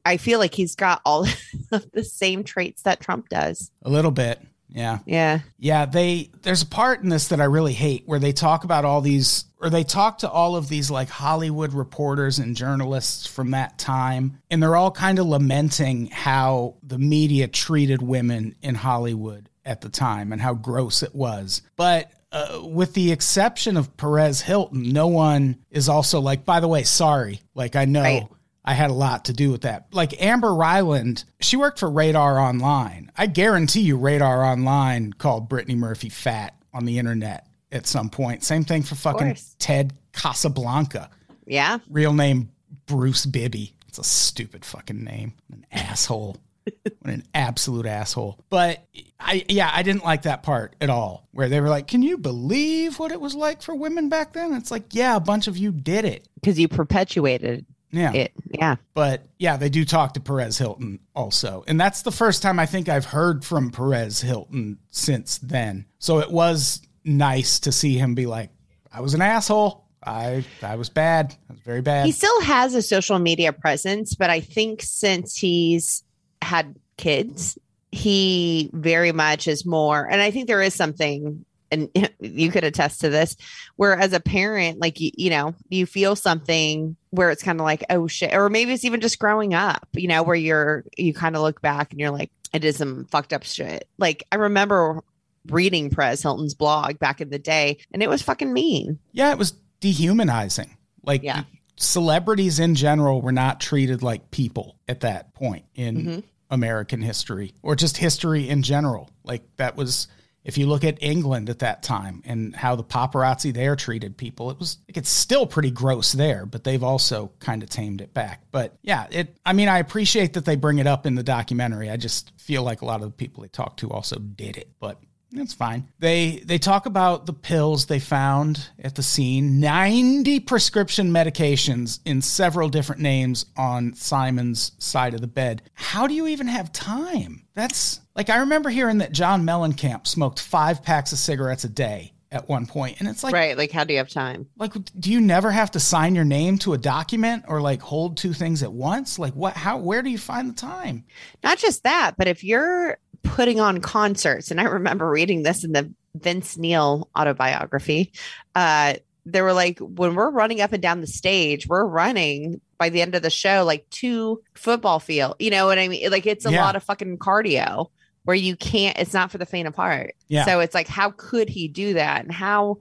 [0.06, 1.26] I feel like he's got all
[1.72, 3.70] of the same traits that Trump does.
[3.82, 4.40] A little bit.
[4.74, 4.98] Yeah.
[5.06, 5.40] Yeah.
[5.58, 8.84] Yeah, they there's a part in this that I really hate where they talk about
[8.84, 13.52] all these or they talk to all of these like Hollywood reporters and journalists from
[13.52, 19.48] that time and they're all kind of lamenting how the media treated women in Hollywood
[19.64, 21.62] at the time and how gross it was.
[21.76, 26.68] But uh, with the exception of Perez Hilton, no one is also like, by the
[26.68, 27.42] way, sorry.
[27.54, 28.28] Like I know Right.
[28.64, 29.86] I had a lot to do with that.
[29.92, 33.10] Like Amber Ryland, she worked for Radar Online.
[33.16, 38.44] I guarantee you, Radar Online called Brittany Murphy fat on the internet at some point.
[38.44, 39.36] Same thing for fucking.
[39.58, 41.10] Ted Casablanca.
[41.46, 41.78] Yeah.
[41.90, 42.50] Real name
[42.86, 43.74] Bruce Bibby.
[43.88, 45.34] It's a stupid fucking name.
[45.52, 46.36] An asshole.
[46.64, 48.38] what an absolute asshole.
[48.48, 48.86] But
[49.18, 51.26] I yeah, I didn't like that part at all.
[51.32, 54.54] Where they were like, Can you believe what it was like for women back then?
[54.54, 56.28] It's like, yeah, a bunch of you did it.
[56.36, 58.12] Because you perpetuated Yeah.
[58.12, 58.32] it.
[58.50, 58.76] Yeah.
[58.94, 61.62] But yeah, they do talk to Perez Hilton also.
[61.68, 65.84] And that's the first time I think I've heard from Perez Hilton since then.
[65.98, 68.50] So it was nice to see him be like,
[68.92, 69.86] I was an asshole.
[70.04, 71.36] I I was bad.
[71.48, 72.06] I was very bad.
[72.06, 76.02] He still has a social media presence, but I think since he's
[76.42, 77.56] had kids,
[77.92, 80.08] he very much is more.
[80.10, 81.88] And I think there is something, and
[82.20, 83.36] you could attest to this,
[83.76, 87.64] where as a parent, like you, you know, you feel something where it's kind of
[87.64, 91.14] like, oh shit, or maybe it's even just growing up, you know, where you're you
[91.14, 93.88] kind of look back and you're like, it is some fucked up shit.
[93.98, 95.02] Like I remember
[95.48, 98.98] reading Perez Hilton's blog back in the day, and it was fucking mean.
[99.12, 100.76] yeah, it was dehumanizing.
[101.04, 101.44] Like Yeah.
[101.76, 106.20] celebrities in general were not treated like people at that point in Mm-hmm.
[106.50, 109.08] American history or just history in general.
[109.24, 110.06] Like that was
[110.44, 114.50] if you look at England at that time and how the paparazzi there treated people,
[114.50, 118.42] it was it's still pretty gross there, but they've also kind of tamed it back.
[118.50, 121.90] But yeah, it I mean I appreciate that they bring it up in the documentary.
[121.90, 124.68] I just feel like a lot of the people they talked to also did it.
[124.80, 125.00] But
[125.32, 125.88] that's fine.
[125.98, 129.60] They they talk about the pills they found at the scene.
[129.60, 135.62] 90 prescription medications in several different names on Simon's side of the bed.
[135.74, 137.44] How do you even have time?
[137.54, 142.12] That's like I remember hearing that John Mellencamp smoked 5 packs of cigarettes a day
[142.30, 143.58] at one point, and it's like, right.
[143.58, 144.46] Like, how do you have time?
[144.56, 148.16] like, do you never have to sign your name to a document or like hold
[148.16, 149.18] two things at once?
[149.18, 149.54] Like, what?
[149.54, 149.76] How?
[149.78, 151.04] Where do you find the time?
[151.44, 155.72] Not just that, but if you're putting on concerts, and I remember reading this in
[155.72, 158.12] the Vince Neil autobiography,
[158.54, 158.94] uh,
[159.26, 163.00] they were like, when we're running up and down the stage, we're running by the
[163.02, 165.36] end of the show like two football field.
[165.38, 166.10] You know what I mean?
[166.10, 166.64] Like it's a Yeah.
[166.64, 167.90] lot of fucking cardio
[168.24, 168.96] where you can't.
[168.98, 170.14] It's not for the faint of heart.
[170.28, 170.44] Yeah.
[170.44, 172.22] So it's like, how could he do that?
[172.22, 172.78] And how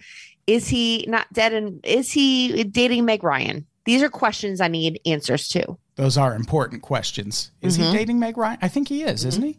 [0.47, 1.53] is he not dead?
[1.53, 3.65] And is he dating Meg Ryan?
[3.85, 5.77] These are questions I need answers to.
[5.95, 7.51] Those are important questions.
[7.61, 7.91] Is Mhm.
[7.91, 8.59] he dating Meg Ryan?
[8.61, 9.57] I think he is, isn't he?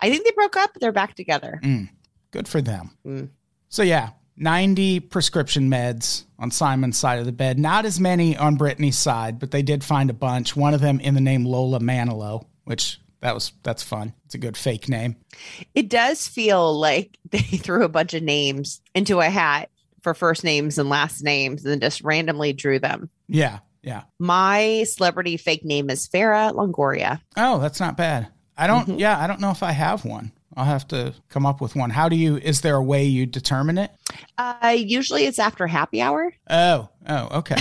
[0.00, 0.70] I think they broke up.
[0.80, 1.60] They're back together.
[2.30, 2.96] Good for them.
[3.06, 3.28] Mm.
[3.68, 7.58] So yeah, 90 prescription meds on Simon's side of the bed.
[7.58, 10.56] Not as many on Brittany's side, but they did find a bunch.
[10.56, 14.12] One of them in the name Lola Manilow, which that was that's fun.
[14.26, 15.16] It's a good fake name.
[15.74, 19.70] It does feel like they threw a bunch of names into a hat
[20.02, 23.08] for first names and last names and just randomly drew them.
[23.28, 24.02] Yeah, yeah.
[24.18, 27.20] My celebrity fake name is Farah Longoria.
[27.36, 28.28] Oh, that's not bad.
[28.58, 28.98] I don't Mhm.
[29.00, 30.32] yeah, I don't know if I have one.
[30.54, 31.88] I'll have to come up with one.
[31.90, 33.90] How do you is there a way you determine it?
[34.36, 36.34] Uh, usually it's after happy hour.
[36.50, 37.56] Oh, oh, okay.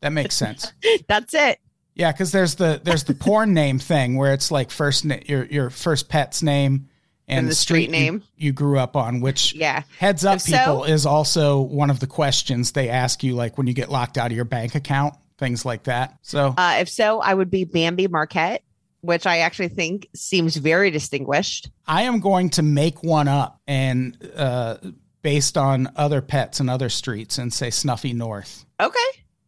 [0.00, 0.72] that makes sense.
[1.08, 1.58] That's it.
[2.00, 5.44] Yeah, because there's the there's the porn name thing where it's like first na- your
[5.44, 6.88] your first pet's name
[7.28, 8.22] and, And the street you- name.
[8.36, 9.20] you, grew up on.
[9.20, 9.82] Which Yeah.
[9.98, 13.66] heads up, so- people is also one of the questions they ask you, like when
[13.68, 16.16] you get locked out of your bank account, things like that.
[16.22, 18.62] So Uh, if so, I would be Bambi Marquette,
[19.02, 21.70] which I actually think seems very distinguished.
[21.86, 24.78] I am going to make one up and uh,
[25.22, 28.98] based on other pets and other streets and say Snuffy North, Okay.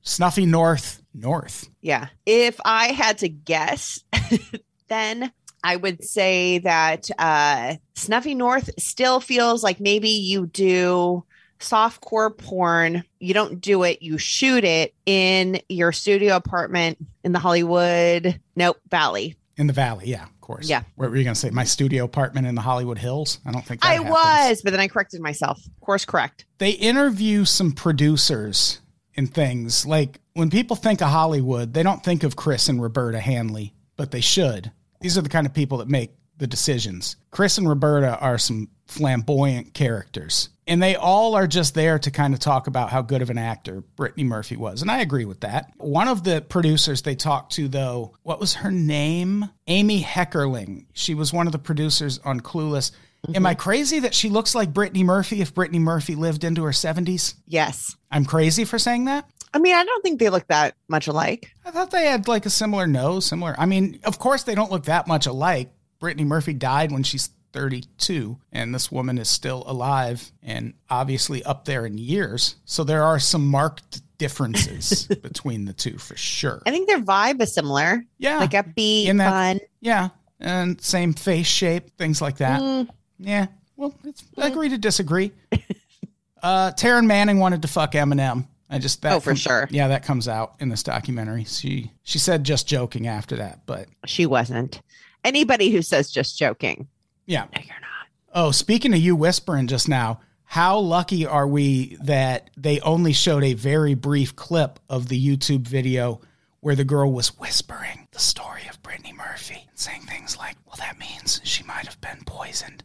[0.02, 1.68] Snuffy North North.
[1.80, 2.08] Yeah.
[2.26, 4.02] If I had to guess,
[4.88, 5.32] then
[5.64, 11.24] I would say that uh, Snuffy North still feels like maybe you do
[11.60, 13.04] softcore porn.
[13.20, 18.78] You don't do it, you shoot it in your studio apartment in the Hollywood, nope,
[18.90, 19.36] Valley.
[19.58, 20.68] In the valley, yeah, of course.
[20.68, 20.82] Yeah.
[20.96, 21.50] What were you going to say?
[21.50, 23.38] My studio apartment in the Hollywood Hills?
[23.44, 24.10] I don't think that I happens.
[24.10, 25.58] was, but then I corrected myself.
[25.58, 26.46] Of course correct.
[26.58, 28.80] they interview some producers
[29.16, 29.86] and things.
[29.86, 34.10] Like when people think of Hollywood, they don't think of Chris and Roberta Hanley, but
[34.10, 34.72] they should.
[35.00, 37.16] These are the kind of people that make the decisions.
[37.30, 40.48] Chris and Roberta are some flamboyant characters.
[40.66, 43.38] And they all are just there to kind of talk about how good of an
[43.38, 44.80] actor Brittany Murphy was.
[44.80, 45.72] And I agree with that.
[45.78, 49.48] One of the producers they talked to, though, what was her name?
[49.66, 50.86] Amy Heckerling.
[50.92, 52.92] She was one of the producers on Clueless.
[53.34, 56.70] Am I crazy that she looks like Brittany Murphy if Brittany Murphy lived into her
[56.72, 57.34] 70s?
[57.46, 57.94] Yes.
[58.10, 59.28] I'm crazy for saying that.
[59.54, 61.50] I mean, I don't think they look that much alike.
[61.64, 63.54] I thought they had like a similar nose, similar.
[63.58, 65.70] I mean, of course, they don't look that much alike.
[66.00, 71.64] Brittany Murphy died when she's 32, and this woman is still alive and obviously up
[71.64, 72.56] there in years.
[72.64, 76.62] So there are some marked differences between the two for sure.
[76.66, 78.38] I think their vibe is similar, Yeah.
[78.38, 79.60] like upbeat, In that- fun.
[79.80, 80.08] yeah.
[80.40, 82.60] And same face shape, things like that.
[82.60, 82.88] Mm,
[83.22, 83.46] Yeah.
[83.76, 85.32] Well, it's, I agree to disagree.
[86.42, 88.46] uh, Taryn Manning wanted to fuck Eminem.
[88.68, 89.68] I just that Oh, for sure.
[89.70, 91.44] Yeah, that comes out in this documentary.
[91.44, 94.80] She she said just joking after that, but she wasn't.
[95.24, 96.88] Anybody who says just joking,
[97.26, 97.44] yeah.
[97.54, 98.06] no, you're not.
[98.34, 103.44] Oh, speaking of you whispering just now, how lucky are we that they only showed
[103.44, 106.20] a very brief clip of the YouTube video
[106.60, 110.76] where the girl was whispering the story of Brittany Murphy and saying things like, well,
[110.78, 112.82] that means she might have been poisoned.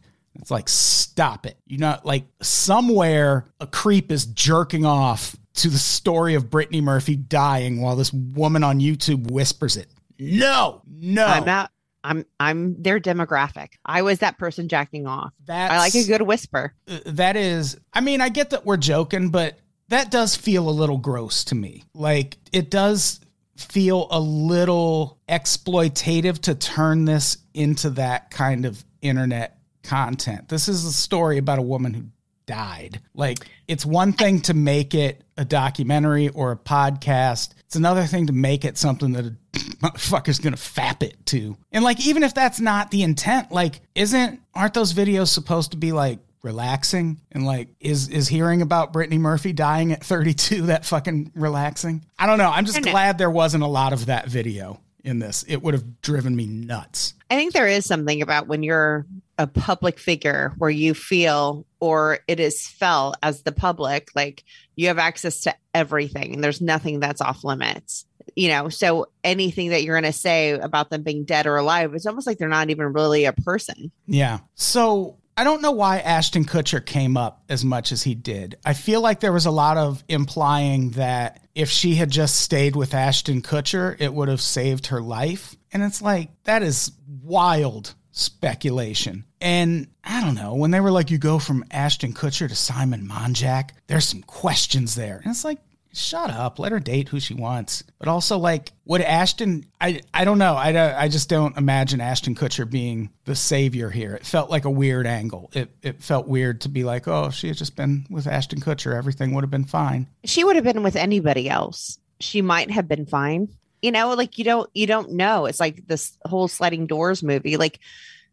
[0.48, 1.58] It's like, stop it.
[1.66, 7.16] You know, like somewhere a creep is jerking off to the story of Brittany Murphy
[7.16, 9.88] dying while this woman on YouTube whispers it.
[10.18, 11.26] No, no.
[11.26, 11.70] I'm not.
[12.02, 13.72] I'm I'm their demographic.
[13.84, 15.34] I was that person jacking off.
[15.44, 16.72] That's, I like a good whisper.
[16.90, 19.58] uh, that is i mean i get that we're joking but
[19.88, 23.20] that does feel a little gross to me like it does
[23.56, 29.57] feel a little exploitative to turn this into that kind of internet
[29.88, 30.48] content.
[30.48, 32.04] This is a story about a woman who
[32.46, 33.00] died.
[33.14, 37.50] Like it's one thing to make it a documentary or a podcast.
[37.66, 39.36] It's another thing to make it something that a
[39.82, 41.56] motherfucker's gonna fap it to.
[41.72, 45.76] And like even if that's not the intent like isn't aren't those videos supposed to
[45.76, 47.20] be like relaxing?
[47.32, 52.04] And like is is hearing about Brittany Murphy dying at 32 that fucking relaxing?
[52.18, 52.50] I don't know.
[52.50, 52.90] I'm just I know.
[52.90, 55.44] glad there wasn't a lot of that video in this.
[55.46, 57.14] It would have driven me nuts.
[57.30, 59.06] I think there is something about when you're
[59.38, 64.88] a public figure where you feel or it is felt as the public like you
[64.88, 68.04] have access to everything and there's nothing that's off limits.
[68.36, 71.94] You know, so anything that you're going to say about them being dead or alive,
[71.94, 73.90] it's almost like they're not even really a person.
[74.06, 74.40] Yeah.
[74.54, 78.58] So I don't know why Ashton Kutcher came up as much as he did.
[78.64, 82.76] I feel like there was a lot of implying that if she had just stayed
[82.76, 85.56] with Ashton Kutcher, it would have saved her life.
[85.72, 89.24] And it's like, that is wild speculation.
[89.40, 93.08] And I don't know, when they were like, you go from Ashton Kutcher to Simon
[93.08, 95.20] Monjack, there's some questions there.
[95.22, 95.58] And it's like,
[95.92, 97.84] shut up, let her date who she wants.
[97.98, 100.54] But also, like, would Ashton, I, I don't know.
[100.54, 104.14] I, I just don't imagine Ashton Kutcher being the savior here.
[104.14, 105.50] It felt like a weird angle.
[105.54, 108.96] It, it felt weird to be like, oh, she had just been with Ashton Kutcher,
[108.96, 110.08] everything would have been fine.
[110.24, 111.98] She would have been with anybody else.
[112.20, 113.48] She might have been fine.
[113.82, 115.46] You know, like you don't you don't know.
[115.46, 117.56] It's like this whole sliding doors movie.
[117.56, 117.80] Like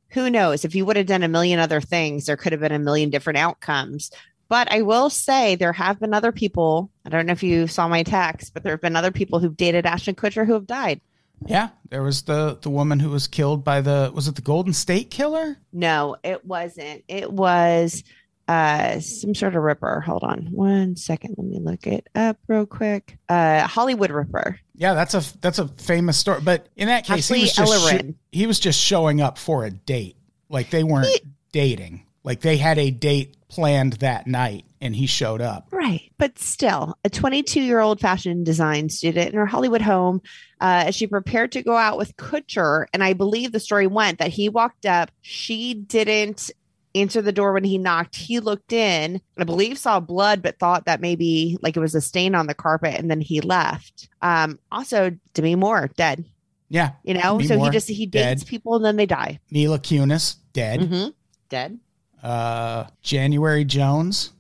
[0.10, 0.66] who knows?
[0.66, 3.10] If you would have done a million other things, there could have been a million
[3.10, 4.12] different outcomes.
[4.48, 6.91] But I will say there have been other people.
[7.06, 9.58] I don't know if you saw my text, but there have been other people who've
[9.58, 11.02] dated Ashton Kutcher who have died.
[11.46, 14.74] Yeah, there was the the woman who was killed by the was it the Golden
[14.74, 15.58] State Killer?
[15.74, 17.04] No, it wasn't.
[17.08, 18.04] It was
[18.48, 20.02] uh some sort of ripper.
[20.02, 21.36] Hold on one second.
[21.38, 23.18] Let me look it up real quick.
[23.30, 24.60] Uh Hollywood Ripper.
[24.76, 26.41] Yeah, that's a that's a famous story.
[26.43, 29.72] But in that case, he was just sho- he was just showing up for a
[29.72, 30.18] date.
[30.50, 31.22] Like they weren't
[31.52, 32.06] dating.
[32.24, 35.68] Like they had a date planned that night, and he showed up.
[35.72, 36.12] Right.
[36.18, 40.22] But still, a 22 year old fashion design student in her Hollywood home,
[40.60, 42.88] uh, as she prepared to go out with Kutcher.
[42.93, 45.12] And I believe the story went that he walked up.
[45.22, 46.52] She didn't
[46.96, 48.16] answer the door when he knocked.
[48.16, 52.02] He looked in, I believe saw blood, but thought that maybe like it was a
[52.02, 52.96] stain on the carpet.
[52.96, 54.10] And then he left.
[54.22, 56.26] Um, also, Demi Moore, dead.
[56.70, 58.50] Yeah, You know, Demi so Moore, he just he dates dead.
[58.50, 59.39] people and then they die.
[59.52, 60.80] Mila Kunis dead.
[60.80, 61.14] Mhm.
[61.50, 61.80] Dead.
[62.24, 64.32] Uh, January Jones,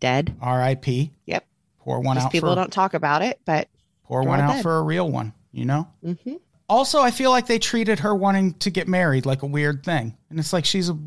[0.00, 0.36] Dead.
[0.40, 1.12] R.I.P.
[1.26, 1.46] Yep.
[1.78, 3.68] Pour one Just out people for don't talk about it, but
[4.04, 4.62] pour one out dead.
[4.62, 5.32] for a real one.
[5.52, 5.88] You know.
[6.04, 6.40] mhm.
[6.68, 10.16] Also, I feel like they treated her wanting to get married like a weird thing.
[10.30, 10.98] And it's like she's a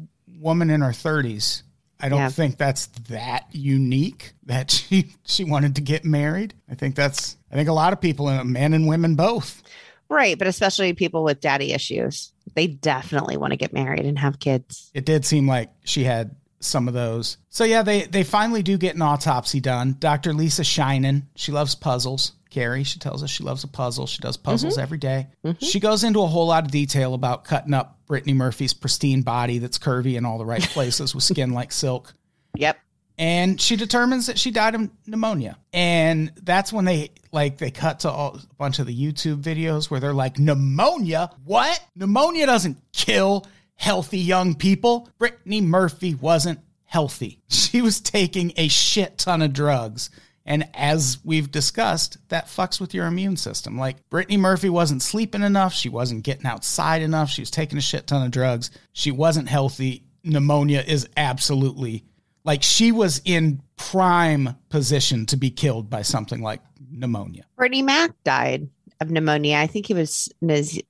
[0.45, 1.63] woman in her 30s.
[1.99, 2.29] I don't Yeah.
[2.29, 6.53] think that's that unique that she she wanted to get married.
[6.69, 9.61] I think that's I think a lot of people uh, men and women both.
[10.07, 12.31] Right, but especially people with daddy issues.
[12.53, 14.91] They definitely want to get married and have kids.
[14.93, 17.37] It did seem like she had some of those.
[17.49, 19.95] So yeah, they they finally do get an autopsy done.
[19.99, 20.33] Dr.
[20.33, 22.33] Lisa Scheinin, she loves puzzles.
[22.51, 24.05] Carrie, she tells us she loves a puzzle.
[24.07, 25.27] She does puzzles every day.
[25.59, 29.59] She goes into a whole lot of detail about cutting up Brittany Murphy's pristine body
[29.59, 32.13] that's curvy in all the right places with skin like silk.
[32.57, 32.77] Yep.
[33.17, 35.57] and she determines that she died of pneumonia.
[35.73, 39.89] And that's when they like they cut to all, a bunch of the youtube videos
[39.91, 41.31] where they're like pneumonia?
[41.43, 41.77] What?
[41.97, 43.45] Pneumonia doesn't kill
[43.75, 45.09] healthy young people.
[45.17, 47.41] Brittany murphy wasn't healthy.
[47.49, 50.09] She was taking a shit ton of drugs
[50.45, 53.77] and as we've discussed, that fucks with your immune system.
[53.77, 55.73] Like Brittany Murphy wasn't sleeping enough.
[55.73, 57.29] She wasn't getting outside enough.
[57.29, 58.69] She was taking a shit ton of drugs.
[58.93, 60.03] She wasn't healthy.
[60.23, 62.03] Pneumonia is absolutely
[62.43, 67.43] like she was in prime position to be killed by something like pneumonia.
[67.57, 68.69] Bernie Mac died
[69.01, 69.57] of pneumonia.
[69.57, 70.81] I think he was in his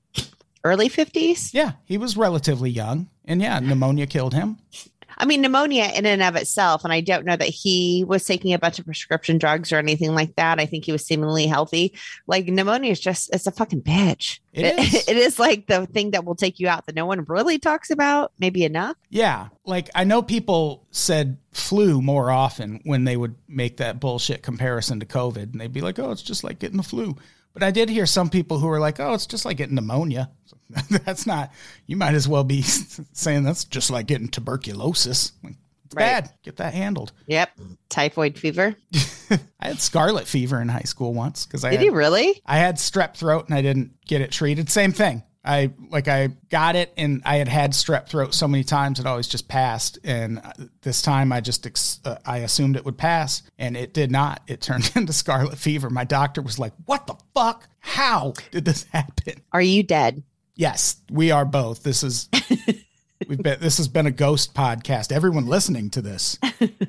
[0.63, 1.53] early 50s.
[1.53, 3.09] Yeah, he was relatively young.
[3.23, 4.57] And yeah, pneumonia killed him.
[5.17, 8.53] I mean, pneumonia in and of itself, and I don't know that he was taking
[8.53, 10.59] a bunch of prescription drugs or anything like that.
[10.59, 11.93] I think he was seemingly healthy.
[12.27, 14.39] Like pneumonia is just, it's a fucking bitch.
[14.63, 15.07] It is.
[15.09, 17.91] it is like the thing that will take you out that no one really talks
[17.91, 18.95] about, maybe enough.
[19.09, 24.43] Yeah, like I know people said flu more often when they would make that bullshit
[24.43, 27.17] comparison to COVID, and they'd be like, "Oh, it's just like getting the flu."
[27.53, 30.31] But I did hear some people who were like, "Oh, it's just like getting pneumonia."
[30.89, 31.51] that's not.
[31.85, 32.61] You might as well be
[33.13, 35.33] saying that's just like getting tuberculosis.
[35.43, 35.55] Like,
[35.95, 36.21] it's Right.
[36.23, 36.29] bad.
[36.43, 37.11] Get that handled.
[37.27, 37.51] Yep.
[37.89, 38.75] Typhoid fever.
[39.59, 42.41] I had scarlet fever in high school once because I Did had, he really?
[42.45, 44.69] I had strep throat and I didn't get it treated.
[44.69, 45.23] Same thing.
[45.47, 49.05] I like I got it and I had had strep throat so many times it
[49.05, 49.99] always just passed.
[50.03, 53.93] And uh, this time I just ex- uh, I assumed it would pass and it
[53.93, 54.41] did not.
[54.47, 55.89] It turned into scarlet fever.
[55.91, 57.67] My doctor was like, "What the fuck?
[57.79, 60.23] How did this happen?" Are you dead?
[60.55, 61.83] Yes, we are both.
[61.83, 62.27] This is
[63.27, 65.11] we've been this has been a ghost podcast.
[65.11, 66.37] Everyone listening to this,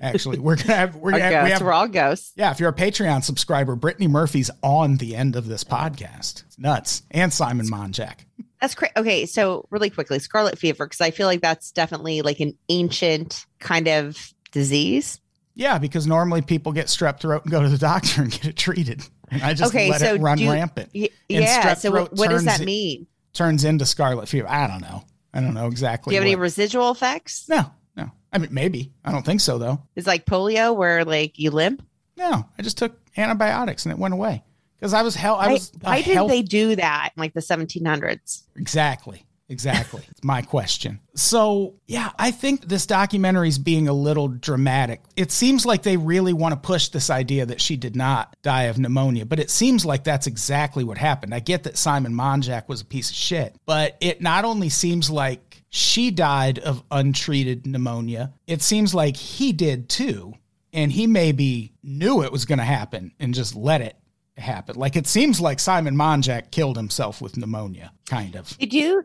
[0.00, 2.32] actually, we're gonna have we're gonna have, we have We're all ghosts.
[2.36, 6.44] yeah, if you're a Patreon subscriber, Brittany Murphy's on the end of this podcast.
[6.46, 7.02] It's nuts.
[7.10, 8.20] And Simon Monjack.
[8.60, 8.92] That's crazy.
[8.96, 13.44] Okay, so really quickly, scarlet fever, because I feel like that's definitely like an ancient
[13.58, 15.20] kind of disease.
[15.54, 18.56] Yeah, because normally people get strep throat and go to the doctor and get it
[18.56, 19.02] treated.
[19.30, 20.90] And I just Okay, let so it run do- rampant.
[20.94, 21.74] Y- yeah.
[21.74, 23.06] So what, what does that it- mean?
[23.32, 24.48] Turns into scarlet fever.
[24.48, 25.02] I don't know.
[25.36, 26.10] I don't know exactly.
[26.10, 27.48] Do you have any residual effects?
[27.48, 28.10] no, no.
[28.32, 28.92] I mean, maybe.
[29.04, 29.82] I don't think so, though.
[29.94, 31.82] It's like polio, where like you limp.
[32.16, 34.42] No, I just took antibiotics and it went away.
[34.78, 35.36] Because I was hell.
[35.36, 38.42] I Why, was why did health- they do that in like the 1700s?
[38.56, 39.25] exactly.
[39.48, 40.02] Exactly.
[40.08, 41.00] It's my question.
[41.14, 45.02] So, yeah, I think this documentary is being a little dramatic.
[45.16, 48.64] It seems like they really want to push this idea that she did not die
[48.64, 51.34] of pneumonia, but it seems like that's exactly what happened.
[51.34, 55.10] I get that Simon Monjack was a piece of shit, but it not only seems
[55.10, 60.34] like she died of untreated pneumonia, it seems like he did too.
[60.72, 63.96] And he maybe knew it was going to happen and just let it
[64.36, 64.76] happen.
[64.76, 68.56] Like it seems like Simon Monjack killed himself with pneumonia, kind of.
[68.58, 69.02] Did do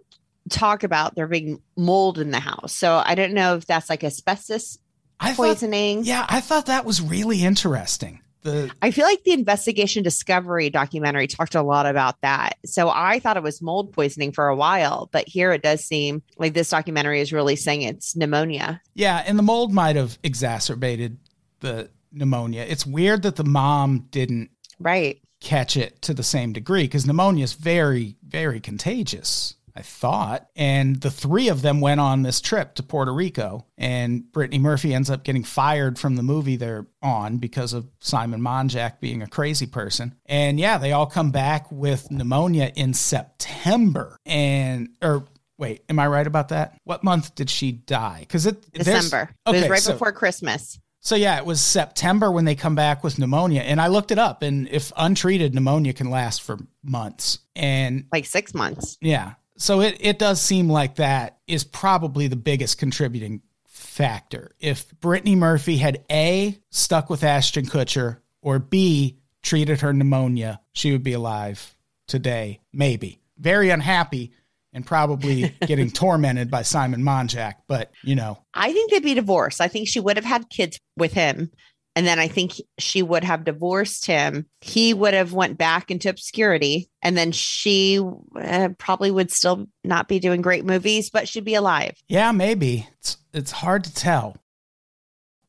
[0.51, 2.73] talk about there being mold in the house.
[2.73, 4.77] So I don't know if that's like asbestos
[5.19, 6.03] I thought, poisoning.
[6.03, 8.21] yeah, I thought that was really interesting.
[8.43, 12.57] The I feel like the investigation discovery documentary talked a lot about that.
[12.65, 16.23] So I thought it was mold poisoning for a while, but here it does seem
[16.39, 18.81] like this documentary is really saying it's pneumonia.
[18.95, 21.17] yeah, and the mold might have exacerbated
[21.59, 22.65] the pneumonia.
[22.67, 24.49] It's weird that the mom didn't
[24.79, 25.21] Right.
[25.39, 29.53] catch it to the same degree because pneumonia is very, very contagious.
[29.81, 30.47] I thought.
[30.55, 34.93] And the three of them went on this trip to Puerto Rico, and Brittany Murphy
[34.93, 39.27] ends up getting fired from the movie they're on because of Simon Monjack being a
[39.27, 40.13] crazy person.
[40.27, 44.17] And yeah, they all come back with pneumonia in September.
[44.23, 45.25] And, or
[45.57, 46.77] wait, am I right about that?
[46.83, 48.17] What month did she die?
[48.19, 49.31] Because it, December.
[49.47, 50.79] it was Okay, right so- before Christmas.
[50.99, 54.19] so yeah, it was September when they come back with pneumonia, and I looked it
[54.19, 57.39] up, and if untreated, pneumonia can last for months.
[57.55, 58.97] And Like six months.
[59.01, 64.55] yeah, so it it does seem like that is probably the biggest contributing factor.
[64.59, 70.91] If Brittany Murphy had a stuck with Ashton Kutcher or b treated her pneumonia, she
[70.91, 71.75] would be alive
[72.07, 73.19] today, maybe.
[73.37, 74.31] Very unhappy
[74.73, 79.61] and probably getting tormented by Simon Monjack, but you know, I think they'd be divorced.
[79.61, 81.51] I think she would have had kids with him.
[81.95, 84.45] And then I think she would have divorced him.
[84.61, 86.89] He would have went back into obscurity.
[87.01, 87.99] And then she
[88.35, 91.95] uh, probably would still not be doing great movies, but she'd be alive.
[92.07, 92.87] Yeah, maybe.
[92.99, 94.37] It's it's hard to tell.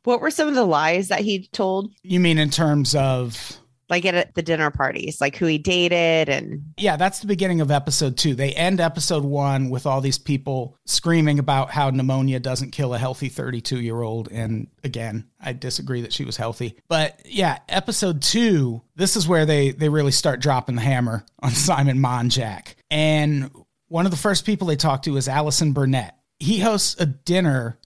[0.05, 1.93] What were some of the lies that he told?
[2.03, 3.57] You mean in terms of
[3.93, 7.71] Like at the dinner parties, like who he dated and yeah, that's the beginning of
[7.71, 8.35] episode 2.
[8.35, 12.99] They end episode 1 with all these people screaming about how pneumonia doesn't kill a
[12.99, 16.79] healthy 32-year-old and again, I disagree that she was healthy.
[16.89, 21.51] But yeah, episode 2, this is where they they really start dropping the hammer on
[21.53, 22.77] Simon Monjack.
[22.91, 23.51] And
[23.89, 26.17] one of the first people they talk to is Allison Burnett.
[26.39, 27.79] He hosts a dinner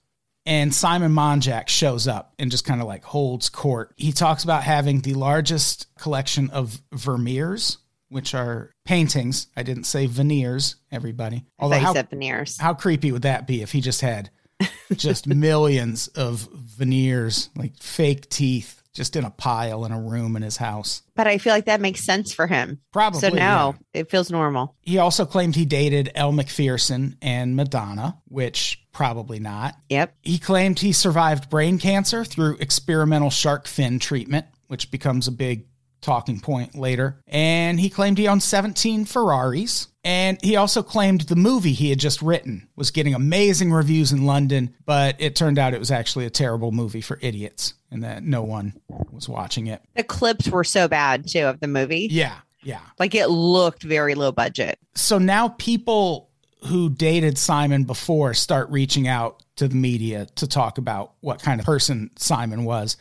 [0.47, 3.93] and Simon Monjack shows up and just kind of like holds court.
[3.97, 7.77] He talks about having the largest collection of Vermeers,
[8.07, 9.47] which are paintings.
[9.57, 11.45] I didn't say veneers, everybody.
[11.59, 12.57] Although how, said veneers.
[12.57, 14.29] how creepy would that be if he just had
[14.93, 20.41] just millions of veneers, like fake teeth, just in a pile in a room in
[20.41, 21.03] his house?
[21.15, 22.81] But I feel like that makes sense for him.
[22.91, 23.21] Probably.
[23.21, 24.01] so now yeah.
[24.01, 24.75] it feels normal.
[24.81, 29.75] He also claimed he dated Elle Macpherson and Madonna, which probably not.
[29.89, 30.15] Yep.
[30.23, 35.67] He claimed he survived brain cancer through experimental shark fin treatment, which becomes a big
[36.07, 37.21] talking point later.
[37.27, 39.89] And he claimed he owned 17 Ferraris.
[40.05, 44.25] And he also claimed the movie he had just written was getting amazing reviews in
[44.25, 48.23] London, but it turned out it was actually a terrible movie for idiots and that
[48.23, 48.73] no one
[49.11, 49.81] was watching it.
[49.95, 52.07] The clips were so bad too of the movie.
[52.09, 52.79] Yeah, yeah.
[52.97, 54.79] Like it looked very low budget.
[54.95, 56.29] so now people
[56.67, 61.59] who dated Simon before start reaching out to the media to talk about what kind
[61.59, 62.95] of person Simon was.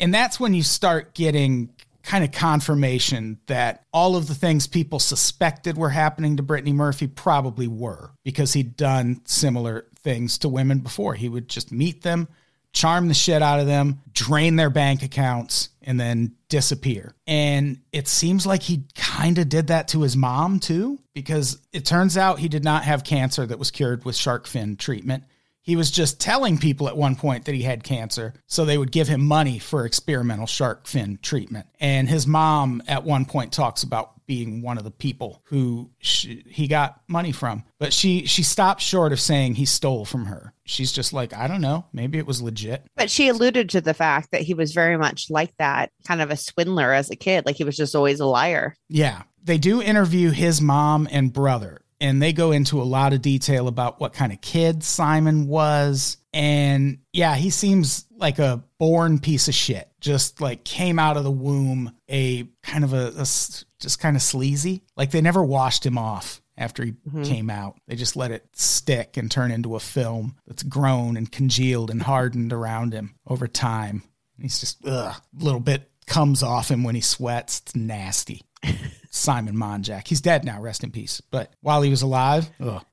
[0.00, 1.70] And that's when you start getting
[2.02, 7.06] kind of confirmation that all of the things people suspected were happening to Brittany Murphy
[7.06, 11.14] probably were because he'd done similar things to women before.
[11.14, 12.28] He would just meet them,
[12.72, 17.14] charm the shit out of them, drain their bank accounts, and then disappear.
[17.26, 21.84] And it seems like he kind of did that to his mom too, because it
[21.84, 25.24] turns out he did not have cancer that was cured with shark fin treatment.
[25.62, 28.92] He was just telling people at one point that he had cancer, so they would
[28.92, 31.66] give him money for experimental shark fin treatment.
[31.80, 36.42] And his mom at one point talks about being one of the people who she,
[36.48, 40.54] he got money from, but she she stopped short of saying he stole from her.
[40.64, 42.84] She's just like, I don't know, maybe it was legit.
[42.96, 46.30] But she alluded to the fact that he was very much like that, kind of
[46.30, 47.44] a swindler as a kid.
[47.46, 48.74] Like he was just always a liar.
[48.88, 49.22] Yeah.
[49.44, 53.68] They do interview his mom and brother, and they go into a lot of detail
[53.68, 56.16] about what kind of kid Simon was.
[56.34, 59.88] And yeah, he seems like a born piece of shit.
[60.00, 64.82] Just like came out of the womb a kind of a just kind of sleazy.
[64.96, 67.22] Like they never washed him off after he mm-hmm.
[67.22, 67.76] came out.
[67.86, 72.02] They just let it stick and turn into a film that's grown and congealed and
[72.02, 74.02] hardened around him over time.
[74.40, 77.60] He's just a little bit comes off him when he sweats.
[77.60, 78.42] It's nasty.
[79.12, 80.08] Simon Monjack.
[80.08, 81.20] He's dead now, rest in peace.
[81.30, 82.50] But while he was alive.
[82.58, 82.84] But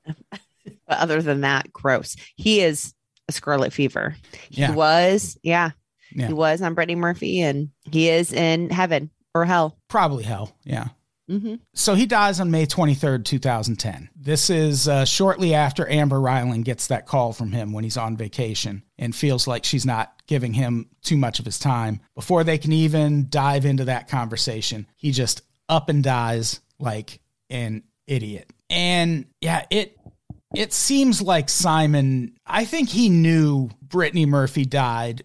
[0.88, 2.16] other than that, gross.
[2.36, 2.94] He is
[3.28, 4.16] a Scarlet Fever.
[4.50, 4.74] He Yeah.
[4.74, 5.72] was, yeah,
[6.12, 6.28] Yeah.
[6.28, 9.78] he was on Brittany Murphy, and he is in heaven or hell.
[9.88, 10.56] Probably hell.
[10.64, 10.90] Yeah.
[11.30, 14.10] hmm So he dies on May 23rd, 2010.
[14.16, 18.18] This is uh, shortly after Amber Ryland gets that call from him when he's on
[18.18, 22.02] vacation and feels like she's not giving him too much of his time.
[22.16, 27.84] Before they can even dive into that conversation, he just up and dies like an
[28.08, 28.52] idiot.
[28.70, 29.98] And yeah, it
[30.56, 35.24] it seems like Simon, I think he knew Brittany Murphy died.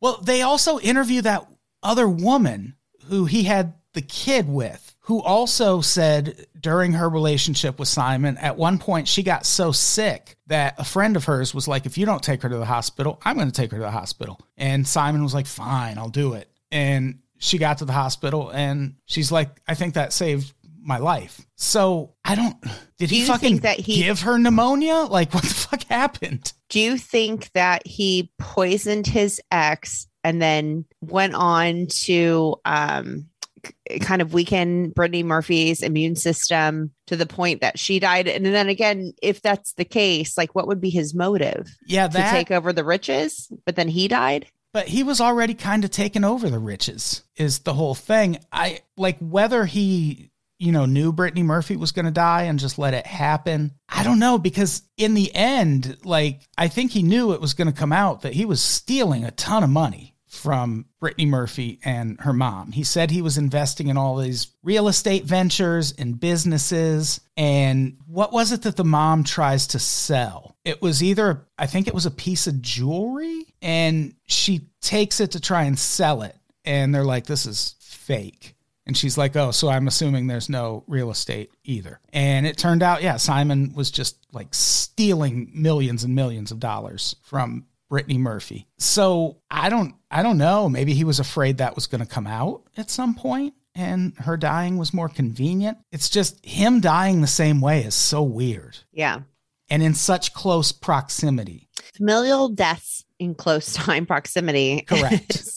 [0.00, 1.48] Well, they also interview that
[1.82, 2.74] other woman
[3.06, 8.58] who he had the kid with, who also said during her relationship with Simon, at
[8.58, 12.04] one point she got so sick that a friend of hers was like, If you
[12.04, 14.38] don't take her to the hospital, I'm going to take her to the hospital.
[14.58, 16.50] And Simon was like, Fine, I'll do it.
[16.70, 21.40] And she got to the hospital and she's like, I think that saved my life.
[21.56, 22.56] So I don't,
[22.98, 25.06] did he you fucking that he- give her pneumonia?
[25.08, 26.52] Like, what the fuck happened?
[26.68, 33.28] Do you think that he poisoned his ex and then went on to um,
[34.00, 38.28] kind of weaken Brittany Murphy's immune system to the point that she died?
[38.28, 42.18] And then again, if that's the case, like what would be his motive Yeah, to
[42.30, 43.50] take over the riches?
[43.64, 44.46] But then he died.
[44.76, 48.36] But he was already kind of taking over the riches, is the whole thing.
[48.52, 52.78] I like whether he, you know, knew Brittany Murphy was going to die and just
[52.78, 53.72] let it happen.
[53.88, 57.68] I don't know because in the end, like, I think he knew it was going
[57.68, 62.20] to come out that he was stealing a ton of money from Brittany Murphy and
[62.20, 62.72] her mom.
[62.72, 67.20] He said he was investing in all these real estate ventures and businesses.
[67.36, 70.56] And what was it that the mom tries to sell?
[70.64, 75.32] It was either, I think it was a piece of jewelry, and she takes it
[75.32, 76.36] to try and sell it.
[76.64, 78.54] And they're like, this is fake.
[78.86, 81.98] And she's like, oh, so I'm assuming there's no real estate either.
[82.12, 87.16] And it turned out, yeah, Simon was just like stealing millions and millions of dollars
[87.22, 88.66] from Brittany Murphy.
[88.78, 90.68] So I don't I don't know.
[90.68, 94.36] Maybe he was afraid that was going to come out at some point and her
[94.36, 95.78] dying was more convenient.
[95.92, 99.20] It's just him dying the same way is so weird Yeah.
[99.68, 101.68] and in such close proximity.
[101.96, 104.82] Familial deaths in close time proximity.
[104.82, 105.52] Correct.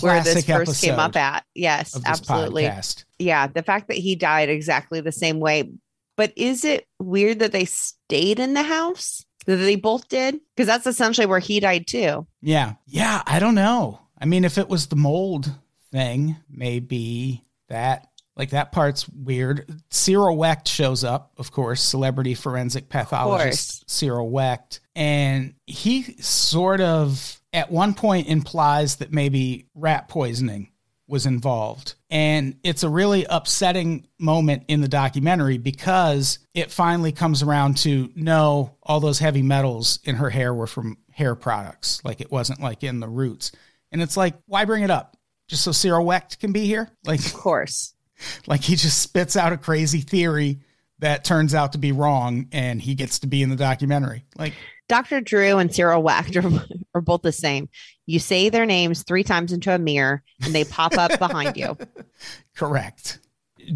[0.00, 1.44] Where this first came up at.
[1.54, 2.64] Yes, absolutely.
[2.64, 3.04] podcast.
[3.18, 5.72] yeah, the fact that he died exactly the same way.
[6.16, 9.24] But is it weird that they stayed in the house?
[9.46, 10.40] That they both did?
[10.54, 12.26] Because that's essentially where he died too.
[12.42, 12.74] Yeah.
[12.86, 14.00] Yeah, I don't know.
[14.18, 15.50] I mean, if it was the mold
[15.92, 19.82] thing, maybe that like that part's weird.
[19.90, 27.40] Cyril Wecht shows up, of course, celebrity forensic pathologist Cyril Wecht, and he sort of
[27.52, 30.68] at one point implies that maybe rat poisoning
[31.08, 31.94] was involved.
[32.10, 38.10] And it's a really upsetting moment in the documentary because it finally comes around to
[38.14, 42.00] no, all those heavy metals in her hair were from hair products.
[42.04, 43.52] Like it wasn't like in the roots.
[43.92, 45.16] And it's like, why bring it up?
[45.48, 46.90] Just so Cyril Wecht can be here?
[47.04, 47.94] Like, Of course.
[48.46, 50.58] like he just spits out a crazy theory
[50.98, 54.24] that turns out to be wrong and he gets to be in the documentary.
[54.36, 54.54] Like,
[54.88, 55.20] Dr.
[55.20, 56.50] Drew and Cyril Wecht are,
[56.94, 57.68] are both the same.
[58.06, 61.76] You say their names three times into a mirror and they pop up behind you.
[62.56, 63.18] correct.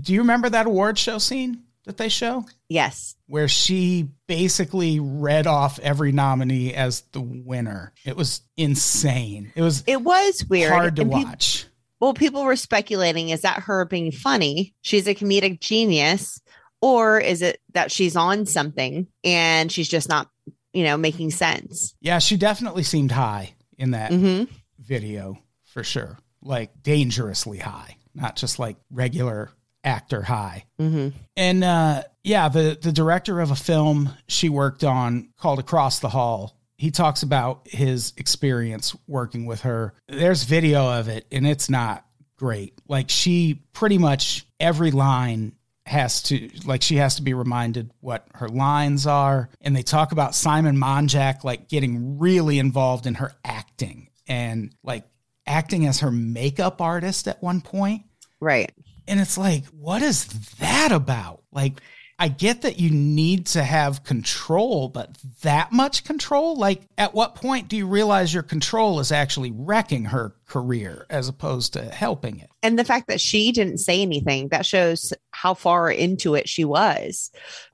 [0.00, 2.44] Do you remember that award show scene that they show?
[2.68, 3.16] Yes.
[3.26, 7.92] where she basically read off every nominee as the winner.
[8.04, 9.52] It was insane.
[9.56, 10.70] It was It was weird.
[10.72, 11.66] hard to and watch.
[11.98, 14.74] well, people were speculating is that her being funny?
[14.82, 16.40] She's a comedic genius.
[16.82, 20.28] Or is it that she's on something and she's just not,
[20.72, 21.94] you know, making sense?
[22.00, 24.44] yeah, she definitely seemed high in that hmm
[24.78, 26.18] video for sure.
[26.42, 29.50] Like dangerously high, not just like regular
[29.84, 30.64] actor high.
[30.78, 36.00] hmm And uh, yeah, the the director of a film she worked on called Across
[36.00, 36.56] the Hall.
[36.76, 39.92] He talks about his experience working with her.
[40.08, 42.06] There's video of it, and it's not
[42.36, 42.72] great.
[42.88, 45.52] Like she pretty much every line
[45.86, 50.12] has to like she has to be reminded what her lines are and they talk
[50.12, 55.04] about Simon Monjack like getting really involved in her acting and like
[55.46, 58.02] acting as her makeup artist at one point
[58.40, 58.70] Right.
[59.08, 60.26] and it's like, what is
[60.58, 61.42] that about?
[61.52, 61.80] Like,
[62.20, 66.54] I get that you need to have control, but that much control?
[66.54, 71.28] Like, at what point do you realize your control is actually wrecking her career as
[71.28, 72.50] opposed to helping it?
[72.62, 76.66] And the fact that she didn't say anything, that shows how far into it she
[76.66, 77.30] was.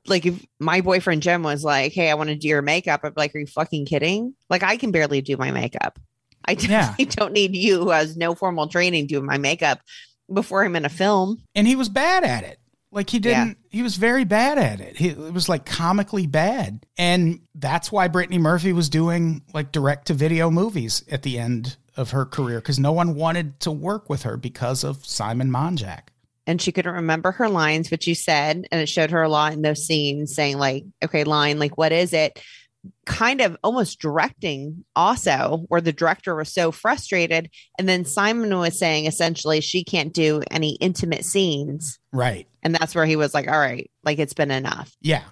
[0.06, 3.16] Like, if my boyfriend Jim was like, Hey, I want to do your makeup, I'd
[3.16, 4.34] be like, Are you fucking kidding?
[4.48, 5.98] Like, I can barely do my makeup.
[6.46, 6.56] I Yeah.
[6.94, 9.80] definitely don't need you who has no formal training doing my makeup
[10.32, 11.42] before I'm in a film.
[11.56, 12.60] And he was bad at it.
[12.92, 14.96] Like he didn't, he was very bad at it.
[14.96, 16.86] He, it was like comically bad.
[16.96, 21.76] And that's why Brittany Murphy was doing like direct to video movies at the end
[21.96, 26.08] of her career because no one wanted to work with her because of Simon Monjack.
[26.46, 29.52] and she couldn't remember her lines, which you said, and it showed her a lot
[29.52, 32.40] in those scenes saying, like, okay, line, like, what is it?
[33.04, 37.50] Kind of almost directing also, where the director was so frustrated.
[37.78, 41.98] And then Simon was saying essentially she can't do any intimate scenes.
[42.12, 42.46] Right.
[42.66, 44.96] And that's where he was like, all right, like it's been enough.
[45.00, 45.22] Yeah.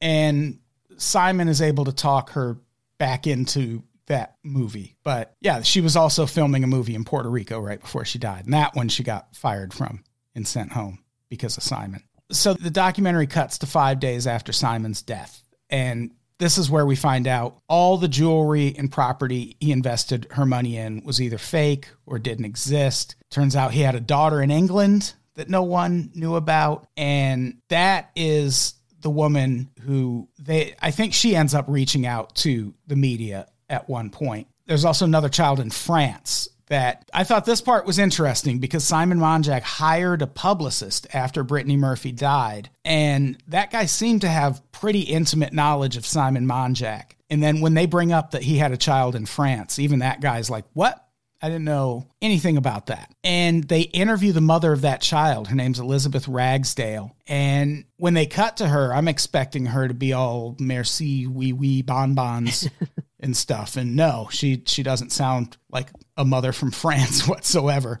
[0.00, 0.60] And
[0.96, 2.56] Simon is able to talk her
[2.98, 4.94] back into that movie.
[5.02, 8.44] But yeah, she was also filming a movie in Puerto Rico right before she died.
[8.44, 10.04] And that one she got fired from
[10.36, 12.04] and sent home because of Simon.
[12.30, 15.42] So the documentary cuts to five days after Simon's death.
[15.70, 20.46] And this is where we find out all the jewelry and property he invested her
[20.46, 23.16] money in was either fake or didn't exist.
[23.30, 26.86] Turns out he had a daughter in England that no one knew about.
[26.96, 32.74] And that is the woman who they, I think she ends up reaching out to
[32.86, 34.48] the media at one point.
[34.66, 39.18] There's also another child in France that I thought this part was interesting because Simon
[39.18, 42.70] Monjack hired a publicist after Brittany Murphy died.
[42.84, 47.12] And that guy seemed to have pretty intimate knowledge of Simon Monjack.
[47.28, 50.20] And then when they bring up that he had a child in France, even that
[50.20, 51.03] guy's like, What?
[51.44, 53.14] I didn't know anything about that.
[53.22, 55.48] And they interview the mother of that child.
[55.48, 57.14] Her name's Elizabeth Ragsdale.
[57.26, 61.82] And when they cut to her, I'm expecting her to be all merci, wee wee,
[61.82, 62.66] bonbons
[63.20, 63.76] and stuff.
[63.76, 67.98] And no, she she doesn't sound like a mother from France whatsoever.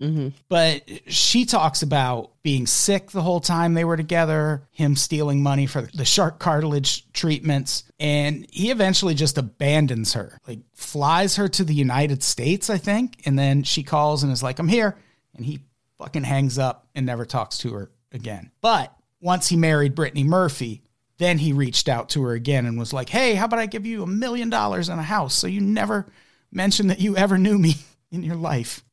[0.00, 0.28] Mm-hmm.
[0.48, 5.66] But she talks about being sick the whole time they were together, him stealing money
[5.66, 11.64] for the shark cartilage treatments, and he eventually just abandons her, like flies her to
[11.64, 14.96] the United States, I think, and then she calls and is like, "I'm here,"
[15.34, 15.60] and he
[15.98, 18.50] fucking hangs up and never talks to her again.
[18.60, 20.82] But once he married Brittany Murphy,
[21.18, 23.86] then he reached out to her again and was like, "Hey, how about I give
[23.86, 26.06] you a million dollars and a house so you never
[26.52, 27.76] mention that you ever knew me
[28.10, 28.84] in your life?"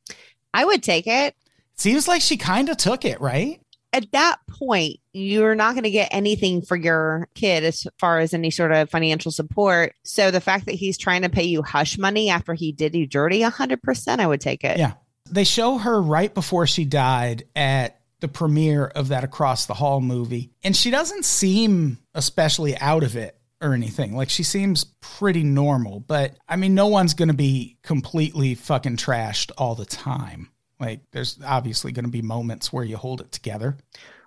[0.54, 1.34] I would take it.
[1.74, 3.60] Seems like she kind of took it, right?
[3.92, 8.32] At that point, you're not going to get anything for your kid as far as
[8.32, 9.94] any sort of financial support.
[10.04, 13.06] So the fact that he's trying to pay you hush money after he did you
[13.06, 14.78] dirty 100%, I would take it.
[14.78, 14.94] Yeah.
[15.30, 20.00] They show her right before she died at the premiere of that Across the Hall
[20.00, 24.14] movie, and she doesn't seem especially out of it or anything.
[24.14, 28.98] Like she seems pretty normal, but I mean, no one's going to be completely fucking
[28.98, 30.50] trashed all the time.
[30.78, 33.76] Like there's obviously going to be moments where you hold it together.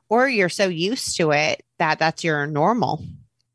[0.10, 3.04] Or you're so used to it that that's your normal.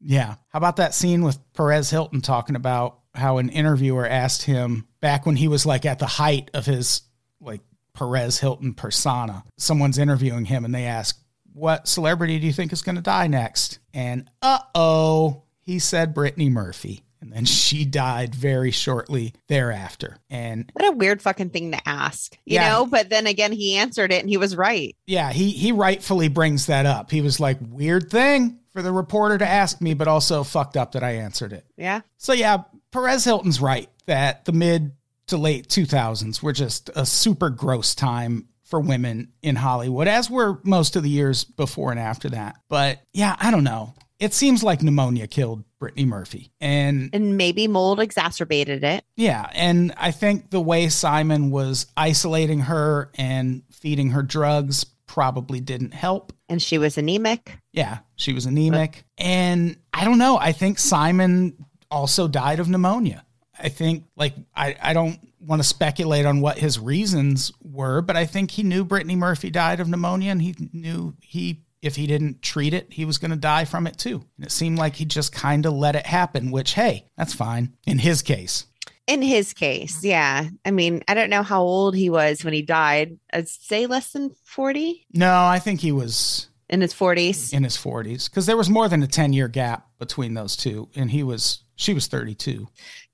[0.01, 0.37] Yeah.
[0.49, 5.27] How about that scene with Perez Hilton talking about how an interviewer asked him back
[5.27, 7.03] when he was like at the height of his
[7.41, 7.61] like
[7.95, 9.45] Perez Hilton persona?
[9.59, 11.19] Someone's interviewing him and they ask,
[11.55, 13.79] What celebrity do you think is going to die next?
[13.95, 17.03] And uh oh, he said Brittany Murphy.
[17.21, 20.17] And then she died very shortly thereafter.
[20.29, 22.69] And What a weird fucking thing to ask, you Yeah.
[22.71, 22.87] know?
[22.87, 24.97] But then again, he answered it and he was right.
[25.07, 27.11] yeah, he he rightfully brings that up.
[27.13, 30.93] He was like, weird thing for the reporter to ask me, but also fucked up
[30.93, 31.65] that I answered it.
[31.77, 32.01] Yeah.
[32.17, 34.93] So yeah, Perez Hilton's right that the mid
[35.29, 40.59] to late 2000s were just a super gross time for women in Hollywood, as were
[40.65, 42.57] most of the years before and after that.
[42.69, 43.95] But yeah, I don't know.
[44.23, 46.53] It seems like pneumonia killed Brittany Murphy.
[46.61, 49.05] And And maybe mold exacerbated it.
[49.17, 55.59] yeah, and I think the way Simon was isolating her and feeding her drugs probably
[55.59, 56.33] didn't help.
[56.49, 57.59] And she was anemic.
[57.73, 59.05] Yeah, she was anemic.
[59.19, 60.39] And I don't know.
[60.39, 63.25] I think Simon also died of pneumonia.
[63.59, 68.17] I think, like, I, I don't want to speculate on what his reasons were, but
[68.17, 72.07] I think he knew Brittany Murphy died of pneumonia and he knew he, if he
[72.07, 74.25] didn't treat it, he was going to die from it too.
[74.37, 77.75] And it seemed like he just kind of let it happen, which, hey, that's fine
[77.87, 78.67] in his case.
[79.09, 80.49] In his case, yeah.
[80.65, 83.19] I mean, I don't know how old he was when he died.
[83.33, 87.53] I'd say less than 40 No, I think he was in his 40s.
[87.53, 90.89] in his 40s because there was more than a 10 year gap between those two.
[90.95, 92.69] And he was, she was 32.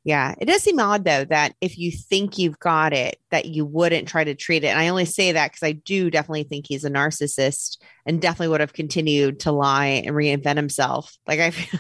[0.09, 0.35] Yeah.
[0.41, 4.09] It does seem odd, though, that if you think you've got it, that you wouldn't
[4.09, 4.69] try to treat it.
[4.69, 8.49] And I only say that because I do definitely think he's a narcissist and definitely
[8.49, 11.19] would have continued to lie and reinvent himself.
[11.27, 11.79] Like, I feel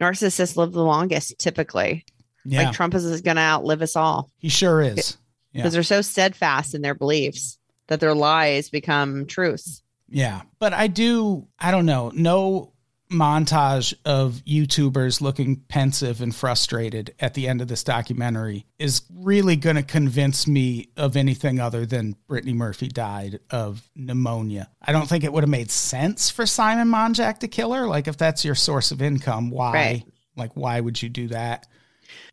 [0.00, 2.04] narcissists live the longest typically.
[2.44, 5.16] Yeah, Like, Trump is going to outlive us all he sure is.
[5.52, 5.62] Yeah.
[5.62, 7.58] because they're so steadfast in their beliefs
[7.88, 9.82] that their lies become truths.
[10.08, 10.42] Yeah.
[10.60, 12.72] But I do, I don't know, no
[13.14, 19.56] montage of YouTubers looking pensive and frustrated at the end of this documentary is really
[19.56, 24.68] going to convince me of anything other than Brittany Murphy died of pneumonia.
[24.82, 27.86] I don't think it would have made sense for Simon Monjack to kill her.
[27.86, 29.72] Like, if that's your source of income, why?
[29.72, 30.04] Right.
[30.36, 31.66] Like, why would you do that?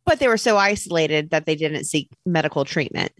[0.06, 3.12] But they were so isolated that they didn't seek medical treatment.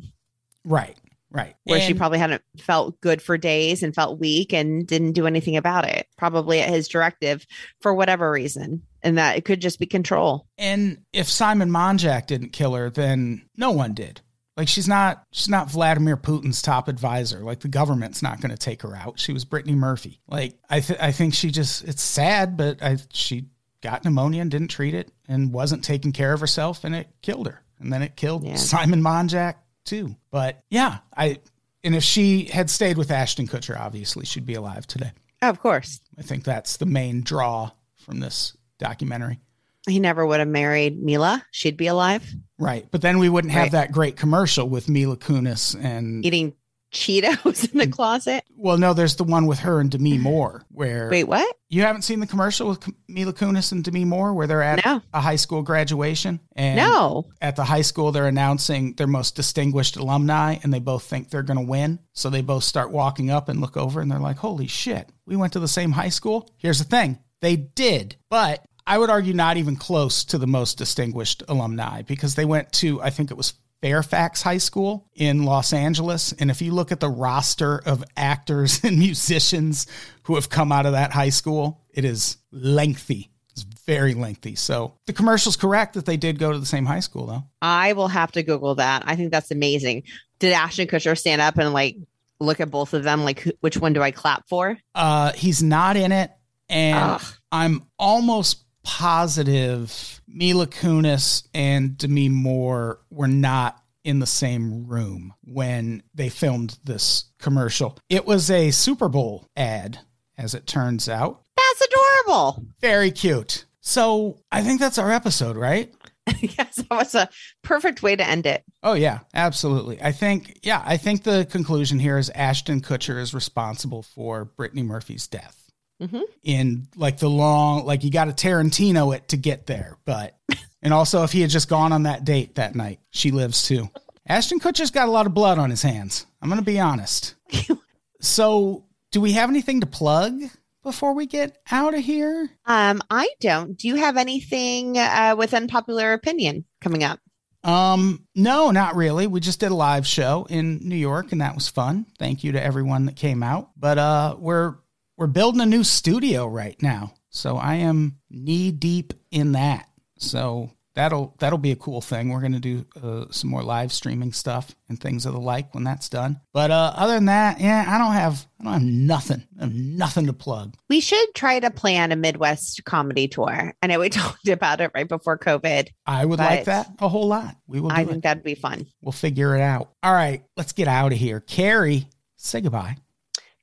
[0.66, 0.98] Right.
[1.32, 1.56] Right.
[1.64, 5.56] Where she probably hadn't felt good for days and felt weak and didn't do anything
[5.56, 6.08] about it.
[6.18, 7.46] Probably at his directive
[7.80, 8.84] for whatever reason.
[9.02, 10.46] And that it could just be control.
[10.58, 14.22] And if Simon Monjack didn't kill her, then no one did.
[14.58, 17.40] Like she's not she's not Vladimir Putin's top advisor.
[17.40, 19.18] Like the government's not going to take her out.
[19.18, 20.20] She was Brittany Murphy.
[20.28, 23.46] Like I th- I think she just it's sad, but I she
[23.82, 27.48] got pneumonia and didn't treat it and wasn't taking care of herself and it killed
[27.48, 27.64] her.
[27.80, 28.56] And then it killed Yeah.
[28.56, 29.56] Simon Monjack
[29.86, 30.16] too.
[30.32, 31.40] But yeah, I
[31.84, 35.12] and if she had stayed with Ashton Kutcher, obviously she'd be alive today.
[35.42, 36.02] Of course.
[36.18, 39.40] I think that's the main draw from this documentary.
[39.88, 41.44] He never would have married Mila.
[41.52, 42.24] She'd be alive
[42.60, 42.86] Right.
[42.92, 43.72] But then we wouldn't have Right.
[43.72, 46.54] that great commercial with Mila Kunis and eating
[46.92, 47.92] Cheetos in the mm.
[47.92, 48.44] closet.
[48.56, 51.56] well, no, there's the one with her and Demi Moore where Wait, what?
[51.70, 55.02] you haven't seen the commercial with Mila Kunis and Demi Moore where they're at No.
[55.14, 57.26] a high school graduation and No.
[57.42, 61.44] at the high school they're announcing their most distinguished alumni and they both think they're
[61.44, 62.00] going to win.
[62.14, 65.10] So they both start walking up and look over and they're like, "Holy shit.
[65.26, 67.20] We went to the same high school?" Here's the thing.
[67.42, 72.36] They did, but I would argue not even close to the most distinguished alumni because
[72.36, 76.34] they went to I think it was Fairfax High School in Los Angeles.
[76.34, 79.88] And if you look at the roster of actors and musicians
[80.24, 83.32] who have come out of that high school, it is lengthy.
[83.52, 84.56] It's very lengthy.
[84.56, 87.44] So the commercial's correct that they did go to the same high school, though.
[87.62, 89.04] I will have to Google that.
[89.06, 90.04] I think that's amazing.
[90.40, 91.98] Did Ashton Kutcher stand up and like
[92.40, 93.26] look at both of them?
[93.26, 94.78] Like, which one do I clap for?
[94.96, 96.32] Uh, he's not in it.
[96.70, 97.22] And Ugh.
[97.52, 106.04] I'm almost positive Mila Kunis and Demi Moore were not in the same room when
[106.14, 107.98] they filmed this commercial.
[108.10, 110.00] It was a Super Bowl ad,
[110.38, 111.44] as it turns out.
[111.56, 112.66] That's adorable.
[112.80, 113.66] Very cute.
[113.82, 115.94] So I think that's our episode, right?
[116.42, 117.30] yes, that was a
[117.64, 118.64] perfect way to end it.
[118.84, 120.02] Oh yeah, absolutely.
[120.02, 124.84] I think yeah, I think the conclusion here is Ashton Kutcher is responsible for Brittany
[124.84, 125.61] Murphy's death.
[126.02, 126.24] Mhm.
[126.44, 130.36] In like the long, like you got to Tarantino it to get there, but
[130.82, 133.90] and also if he had just gone on that date that night, she lives too.
[134.28, 136.26] Ashton Kutcher's got a lot of blood on his hands.
[136.42, 137.36] I'm gonna be honest.
[138.22, 140.42] so, do we have anything to plug
[140.84, 142.50] before we get out of here?
[142.66, 143.78] Um, I don't.
[143.78, 147.20] Do you have anything uh, with unpopular opinion coming up?
[147.64, 149.28] Um, no, not really.
[149.28, 152.08] We just did a live show in New York and that was fun.
[152.18, 153.70] Thank you to everyone that came out.
[153.78, 154.76] But uh we're
[155.22, 157.14] we're building a new studio right now.
[157.30, 159.88] So I am knee deep in that.
[160.18, 162.30] So that'll that'll be a cool thing.
[162.30, 165.76] We're going to do uh, some more live streaming stuff and things of the like
[165.76, 166.42] when that's done.
[166.54, 169.48] But uh other than that, yeah, I don't have I don't have nothing.
[169.60, 170.74] I have nothing to plug.
[170.90, 173.76] We should try to plan a Midwest comedy tour.
[173.80, 175.90] I know we talked about it right before COVID.
[176.08, 177.58] I would like that a whole lot.
[177.68, 178.08] We will I it.
[178.08, 178.88] think that'd be fun.
[179.04, 179.92] We'll figure it out.
[180.02, 181.42] All right, let's get out of here.
[181.42, 182.08] Carrie,
[182.38, 182.98] say goodbye.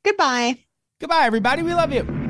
[0.05, 0.59] Goodbye.
[1.01, 1.63] Goodbye, everybody.
[1.63, 2.28] We love you.